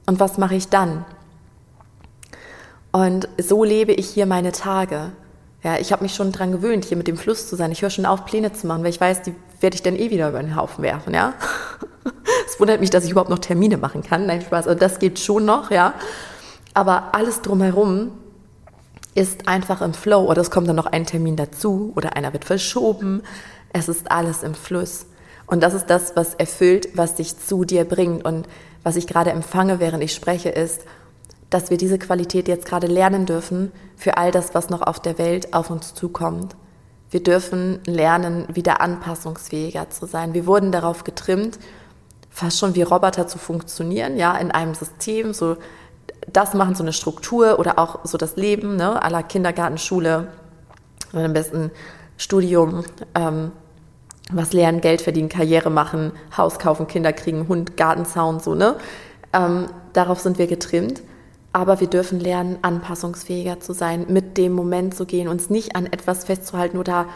und 0.06 0.20
was 0.20 0.38
mache 0.38 0.54
ich 0.54 0.68
dann. 0.68 1.04
Und 2.92 3.28
so 3.38 3.64
lebe 3.64 3.92
ich 3.92 4.08
hier 4.08 4.26
meine 4.26 4.52
Tage. 4.52 5.12
Ja, 5.62 5.78
ich 5.78 5.92
habe 5.92 6.02
mich 6.02 6.14
schon 6.14 6.30
daran 6.30 6.52
gewöhnt, 6.52 6.84
hier 6.84 6.96
mit 6.96 7.08
dem 7.08 7.16
Fluss 7.16 7.48
zu 7.48 7.56
sein. 7.56 7.72
Ich 7.72 7.82
höre 7.82 7.90
schon 7.90 8.06
auf, 8.06 8.24
Pläne 8.24 8.52
zu 8.52 8.66
machen, 8.66 8.82
weil 8.82 8.90
ich 8.90 9.00
weiß, 9.00 9.22
die 9.22 9.34
werde 9.60 9.74
ich 9.74 9.82
dann 9.82 9.96
eh 9.96 10.10
wieder 10.10 10.28
über 10.28 10.42
den 10.42 10.56
Haufen 10.56 10.82
werfen, 10.82 11.14
ja. 11.14 11.34
Es 12.46 12.60
wundert 12.60 12.80
mich, 12.80 12.90
dass 12.90 13.04
ich 13.04 13.10
überhaupt 13.10 13.30
noch 13.30 13.38
Termine 13.38 13.78
machen 13.78 14.02
kann. 14.02 14.26
Nein, 14.26 14.42
Spaß. 14.42 14.68
Also 14.68 14.78
das 14.78 14.98
geht 14.98 15.18
schon 15.18 15.44
noch, 15.44 15.70
ja. 15.70 15.94
Aber 16.74 17.14
alles 17.14 17.40
drumherum 17.40 18.12
ist 19.14 19.46
einfach 19.46 19.80
im 19.80 19.94
Flow 19.94 20.28
oder 20.28 20.40
es 20.40 20.50
kommt 20.50 20.68
dann 20.68 20.76
noch 20.76 20.86
ein 20.86 21.06
Termin 21.06 21.36
dazu 21.36 21.92
oder 21.94 22.16
einer 22.16 22.32
wird 22.32 22.44
verschoben. 22.44 23.22
Es 23.72 23.88
ist 23.88 24.10
alles 24.10 24.42
im 24.42 24.54
Fluss. 24.54 25.06
Und 25.46 25.62
das 25.62 25.74
ist 25.74 25.86
das, 25.86 26.16
was 26.16 26.34
erfüllt, 26.34 26.88
was 26.94 27.16
dich 27.16 27.38
zu 27.38 27.64
dir 27.64 27.84
bringt. 27.84 28.24
Und 28.24 28.48
was 28.82 28.96
ich 28.96 29.06
gerade 29.06 29.30
empfange, 29.30 29.78
während 29.78 30.02
ich 30.02 30.14
spreche, 30.14 30.48
ist, 30.48 30.82
dass 31.50 31.70
wir 31.70 31.76
diese 31.76 31.98
Qualität 31.98 32.48
jetzt 32.48 32.66
gerade 32.66 32.86
lernen 32.86 33.26
dürfen 33.26 33.70
für 33.96 34.16
all 34.16 34.30
das, 34.30 34.54
was 34.54 34.70
noch 34.70 34.82
auf 34.82 35.00
der 35.00 35.18
Welt 35.18 35.54
auf 35.54 35.70
uns 35.70 35.94
zukommt. 35.94 36.56
Wir 37.10 37.22
dürfen 37.22 37.80
lernen, 37.86 38.48
wieder 38.52 38.80
anpassungsfähiger 38.80 39.90
zu 39.90 40.06
sein. 40.06 40.34
Wir 40.34 40.46
wurden 40.46 40.72
darauf 40.72 41.04
getrimmt, 41.04 41.60
fast 42.28 42.58
schon 42.58 42.74
wie 42.74 42.82
Roboter 42.82 43.28
zu 43.28 43.38
funktionieren, 43.38 44.16
ja, 44.16 44.36
in 44.36 44.50
einem 44.50 44.74
System, 44.74 45.32
so 45.32 45.56
das 46.32 46.54
machen, 46.54 46.74
so 46.74 46.82
eine 46.82 46.92
Struktur 46.92 47.58
oder 47.58 47.78
auch 47.78 48.00
so 48.04 48.18
das 48.18 48.36
Leben, 48.36 48.76
ne, 48.76 49.02
aller 49.02 49.22
Kindergarten, 49.22 49.78
Schule, 49.78 50.28
am 51.12 51.32
besten 51.32 51.70
Studium, 52.16 52.84
ähm, 53.14 53.52
was 54.32 54.52
lernen, 54.52 54.80
Geld 54.80 55.02
verdienen, 55.02 55.28
Karriere 55.28 55.70
machen, 55.70 56.12
Haus 56.36 56.58
kaufen, 56.58 56.86
Kinder 56.86 57.12
kriegen, 57.12 57.46
Hund, 57.48 57.76
Gartenzaun, 57.76 58.40
so, 58.40 58.54
ne? 58.54 58.76
Ähm, 59.32 59.66
darauf 59.92 60.20
sind 60.20 60.38
wir 60.38 60.46
getrimmt. 60.46 61.02
Aber 61.52 61.78
wir 61.78 61.86
dürfen 61.86 62.18
lernen, 62.18 62.58
anpassungsfähiger 62.62 63.60
zu 63.60 63.74
sein, 63.74 64.06
mit 64.08 64.38
dem 64.38 64.52
Moment 64.54 64.94
zu 64.96 65.06
gehen, 65.06 65.28
uns 65.28 65.50
nicht 65.50 65.76
an 65.76 65.86
etwas 65.86 66.24
festzuhalten 66.24 66.78
oder 66.78 67.06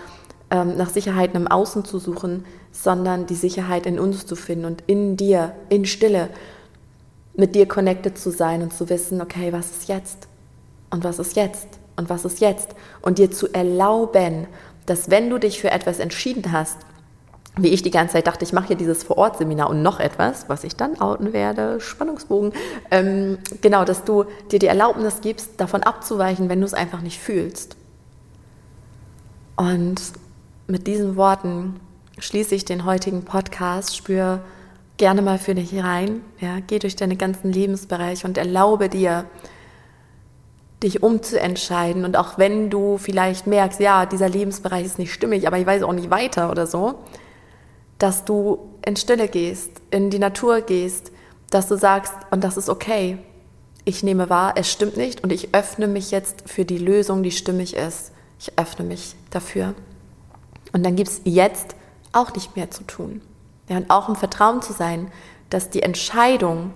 ähm, 0.50 0.76
nach 0.76 0.90
Sicherheiten 0.90 1.36
im 1.36 1.48
Außen 1.48 1.84
zu 1.84 1.98
suchen, 1.98 2.44
sondern 2.70 3.26
die 3.26 3.34
Sicherheit 3.34 3.84
in 3.84 3.98
uns 3.98 4.26
zu 4.26 4.36
finden 4.36 4.64
und 4.64 4.84
in 4.86 5.16
dir, 5.16 5.54
in 5.70 5.86
Stille, 5.86 6.30
mit 7.38 7.54
dir 7.54 7.66
connected 7.66 8.18
zu 8.18 8.30
sein 8.30 8.62
und 8.62 8.74
zu 8.74 8.90
wissen, 8.90 9.22
okay, 9.22 9.52
was 9.52 9.70
ist 9.70 9.88
jetzt? 9.88 10.26
Und 10.90 11.04
was 11.04 11.20
ist 11.20 11.36
jetzt? 11.36 11.68
Und 11.96 12.10
was 12.10 12.24
ist 12.24 12.40
jetzt? 12.40 12.74
Und 13.00 13.18
dir 13.18 13.30
zu 13.30 13.46
erlauben, 13.54 14.48
dass 14.86 15.08
wenn 15.08 15.30
du 15.30 15.38
dich 15.38 15.60
für 15.60 15.70
etwas 15.70 16.00
entschieden 16.00 16.50
hast, 16.50 16.78
wie 17.56 17.68
ich 17.68 17.82
die 17.82 17.92
ganze 17.92 18.14
Zeit 18.14 18.26
dachte, 18.26 18.44
ich 18.44 18.52
mache 18.52 18.68
hier 18.68 18.76
dieses 18.76 19.04
Vor-Ort-Seminar 19.04 19.70
und 19.70 19.82
noch 19.82 20.00
etwas, 20.00 20.48
was 20.48 20.64
ich 20.64 20.74
dann 20.74 21.00
outen 21.00 21.32
werde, 21.32 21.80
Spannungsbogen, 21.80 22.52
ähm, 22.90 23.38
genau, 23.60 23.84
dass 23.84 24.02
du 24.02 24.24
dir 24.50 24.58
die 24.58 24.66
Erlaubnis 24.66 25.20
gibst, 25.20 25.60
davon 25.60 25.84
abzuweichen, 25.84 26.48
wenn 26.48 26.60
du 26.60 26.66
es 26.66 26.74
einfach 26.74 27.02
nicht 27.02 27.20
fühlst. 27.20 27.76
Und 29.54 30.00
mit 30.66 30.88
diesen 30.88 31.14
Worten 31.14 31.78
schließe 32.18 32.54
ich 32.56 32.64
den 32.64 32.84
heutigen 32.84 33.24
Podcast, 33.24 33.96
spür 33.96 34.40
gerne 34.98 35.22
mal 35.22 35.38
für 35.38 35.54
dich 35.54 35.74
rein, 35.82 36.20
ja, 36.40 36.58
geh 36.66 36.78
durch 36.78 36.96
deine 36.96 37.16
ganzen 37.16 37.52
Lebensbereiche 37.52 38.26
und 38.26 38.36
erlaube 38.36 38.88
dir, 38.88 39.24
dich 40.82 41.02
umzuentscheiden. 41.02 42.04
Und 42.04 42.16
auch 42.16 42.38
wenn 42.38 42.70
du 42.70 42.98
vielleicht 42.98 43.46
merkst, 43.46 43.80
ja, 43.80 44.06
dieser 44.06 44.28
Lebensbereich 44.28 44.84
ist 44.84 44.98
nicht 44.98 45.12
stimmig, 45.12 45.46
aber 45.46 45.58
ich 45.58 45.66
weiß 45.66 45.82
auch 45.82 45.92
nicht 45.92 46.10
weiter 46.10 46.50
oder 46.50 46.66
so, 46.66 46.96
dass 47.98 48.24
du 48.24 48.58
in 48.84 48.96
Stille 48.96 49.28
gehst, 49.28 49.70
in 49.90 50.10
die 50.10 50.18
Natur 50.18 50.60
gehst, 50.60 51.10
dass 51.50 51.68
du 51.68 51.76
sagst, 51.76 52.14
und 52.30 52.44
das 52.44 52.56
ist 52.56 52.68
okay. 52.68 53.18
Ich 53.84 54.02
nehme 54.02 54.28
wahr, 54.28 54.54
es 54.56 54.70
stimmt 54.70 54.96
nicht 54.96 55.24
und 55.24 55.32
ich 55.32 55.54
öffne 55.54 55.86
mich 55.86 56.10
jetzt 56.10 56.48
für 56.48 56.64
die 56.64 56.78
Lösung, 56.78 57.22
die 57.22 57.30
stimmig 57.30 57.74
ist. 57.74 58.12
Ich 58.38 58.52
öffne 58.56 58.84
mich 58.84 59.16
dafür. 59.30 59.74
Und 60.72 60.84
dann 60.84 60.94
gibt 60.94 61.08
es 61.08 61.22
jetzt 61.24 61.74
auch 62.12 62.34
nicht 62.34 62.54
mehr 62.54 62.70
zu 62.70 62.84
tun. 62.84 63.22
Ja, 63.68 63.76
und 63.76 63.90
auch 63.90 64.08
im 64.08 64.16
Vertrauen 64.16 64.62
zu 64.62 64.72
sein, 64.72 65.10
dass 65.50 65.70
die 65.70 65.82
Entscheidung, 65.82 66.72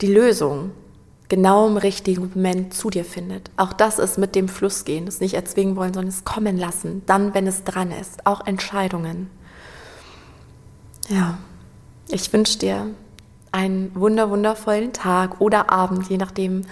die 0.00 0.12
Lösung 0.12 0.72
genau 1.28 1.66
im 1.68 1.76
richtigen 1.76 2.30
Moment 2.34 2.74
zu 2.74 2.90
dir 2.90 3.04
findet. 3.04 3.50
Auch 3.56 3.72
das 3.72 3.98
ist 3.98 4.18
mit 4.18 4.34
dem 4.34 4.48
Fluss 4.48 4.84
gehen, 4.84 5.06
es 5.06 5.20
nicht 5.20 5.34
erzwingen 5.34 5.76
wollen, 5.76 5.94
sondern 5.94 6.12
es 6.12 6.24
kommen 6.24 6.58
lassen, 6.58 7.02
dann, 7.06 7.34
wenn 7.34 7.46
es 7.46 7.64
dran 7.64 7.92
ist. 7.92 8.26
Auch 8.26 8.46
Entscheidungen. 8.46 9.30
Ja, 11.08 11.38
ich 12.08 12.32
wünsche 12.32 12.58
dir 12.58 12.88
einen 13.52 13.92
wunder 13.94 14.30
wundervollen 14.30 14.92
Tag 14.92 15.40
oder 15.40 15.70
Abend, 15.70 16.08
je 16.08 16.18
nachdem, 16.18 16.62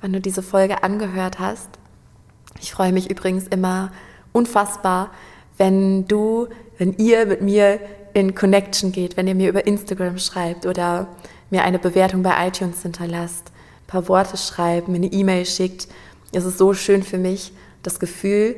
wann 0.00 0.12
du 0.12 0.20
diese 0.20 0.42
Folge 0.42 0.82
angehört 0.82 1.38
hast. 1.38 1.68
Ich 2.60 2.72
freue 2.72 2.92
mich 2.92 3.10
übrigens 3.10 3.46
immer 3.48 3.92
unfassbar, 4.32 5.10
wenn 5.56 6.06
du, 6.06 6.48
wenn 6.76 6.94
ihr 6.94 7.26
mit 7.26 7.42
mir 7.42 7.80
in 8.14 8.34
Connection 8.34 8.92
geht, 8.92 9.16
wenn 9.16 9.26
ihr 9.26 9.34
mir 9.34 9.48
über 9.48 9.66
Instagram 9.66 10.18
schreibt 10.18 10.66
oder 10.66 11.08
mir 11.50 11.64
eine 11.64 11.78
Bewertung 11.78 12.22
bei 12.22 12.46
iTunes 12.46 12.82
hinterlasst, 12.82 13.48
ein 13.48 13.86
paar 13.86 14.08
Worte 14.08 14.36
schreibt, 14.36 14.88
mir 14.88 14.96
eine 14.96 15.12
E-Mail 15.12 15.46
schickt. 15.46 15.88
Es 16.32 16.44
ist 16.44 16.58
so 16.58 16.74
schön 16.74 17.02
für 17.02 17.18
mich, 17.18 17.52
das 17.82 18.00
Gefühl, 18.00 18.56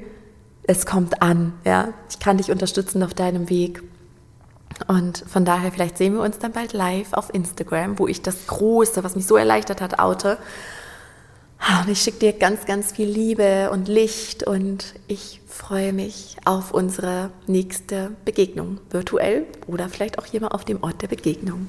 es 0.65 0.87
kommt 0.87 1.23
an. 1.23 1.53
Ja? 1.65 1.95
Ich 2.09 2.19
kann 2.19 2.37
dich 2.37 2.51
unterstützen 2.51 3.03
auf 3.03 3.15
deinem 3.15 3.49
Weg. 3.49 3.83
Und 4.87 5.25
von 5.29 5.45
daher, 5.45 5.73
vielleicht 5.73 5.99
sehen 5.99 6.15
wir 6.15 6.23
uns 6.23 6.39
dann 6.39 6.53
bald 6.53 6.73
live 6.73 7.13
auf 7.13 7.33
Instagram, 7.35 7.99
wo 7.99 8.07
ich 8.07 8.23
das 8.23 8.47
Große, 8.47 9.05
was 9.05 9.15
mich 9.15 9.27
so 9.27 9.37
erleichtert 9.37 9.81
hat, 9.81 9.99
oute. 9.99 10.39
Und 11.61 11.91
ich 11.91 12.01
schicke 12.01 12.19
dir 12.19 12.33
ganz, 12.33 12.67
ganz 12.67 12.93
viel 12.93 13.09
Liebe 13.09 13.71
und 13.71 13.89
Licht 13.89 14.47
und 14.47 14.95
ich 15.09 15.41
freue 15.47 15.93
mich 15.93 16.37
auf 16.45 16.73
unsere 16.73 17.31
nächste 17.47 18.11
Begegnung, 18.25 18.79
virtuell 18.91 19.47
oder 19.67 19.89
vielleicht 19.89 20.19
auch 20.19 20.25
hier 20.25 20.41
mal 20.41 20.49
auf 20.49 20.65
dem 20.65 20.83
Ort 20.83 21.03
der 21.03 21.09
Begegnung. 21.09 21.67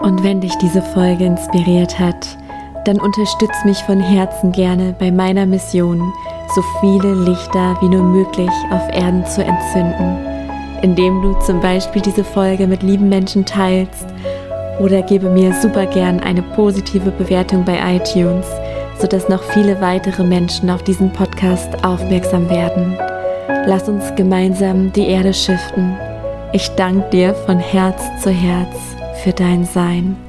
Und 0.00 0.22
wenn 0.22 0.40
dich 0.40 0.54
diese 0.56 0.82
Folge 0.82 1.24
inspiriert 1.24 1.98
hat, 1.98 2.38
dann 2.84 3.00
unterstütz 3.00 3.64
mich 3.64 3.78
von 3.78 4.00
Herzen 4.00 4.52
gerne 4.52 4.94
bei 4.98 5.10
meiner 5.10 5.46
Mission, 5.46 6.12
so 6.54 6.62
viele 6.80 7.14
Lichter 7.14 7.76
wie 7.80 7.88
nur 7.88 8.04
möglich 8.04 8.50
auf 8.70 8.88
Erden 8.92 9.26
zu 9.26 9.42
entzünden 9.42 10.36
indem 10.82 11.22
du 11.22 11.32
zum 11.40 11.60
Beispiel 11.60 12.02
diese 12.02 12.24
Folge 12.24 12.66
mit 12.66 12.82
lieben 12.82 13.08
Menschen 13.08 13.44
teilst 13.44 14.06
oder 14.78 15.02
gebe 15.02 15.28
mir 15.28 15.52
super 15.54 15.86
gern 15.86 16.20
eine 16.20 16.42
positive 16.42 17.10
Bewertung 17.10 17.64
bei 17.64 17.78
iTunes, 17.96 18.46
sodass 18.98 19.28
noch 19.28 19.42
viele 19.42 19.80
weitere 19.80 20.24
Menschen 20.24 20.70
auf 20.70 20.82
diesen 20.82 21.12
Podcast 21.12 21.84
aufmerksam 21.84 22.48
werden. 22.50 22.96
Lass 23.66 23.88
uns 23.88 24.14
gemeinsam 24.16 24.92
die 24.92 25.08
Erde 25.08 25.34
schiften. 25.34 25.96
Ich 26.52 26.68
danke 26.76 27.08
dir 27.10 27.34
von 27.34 27.58
Herz 27.58 28.02
zu 28.22 28.30
Herz 28.30 28.76
für 29.22 29.32
dein 29.32 29.64
Sein. 29.64 30.25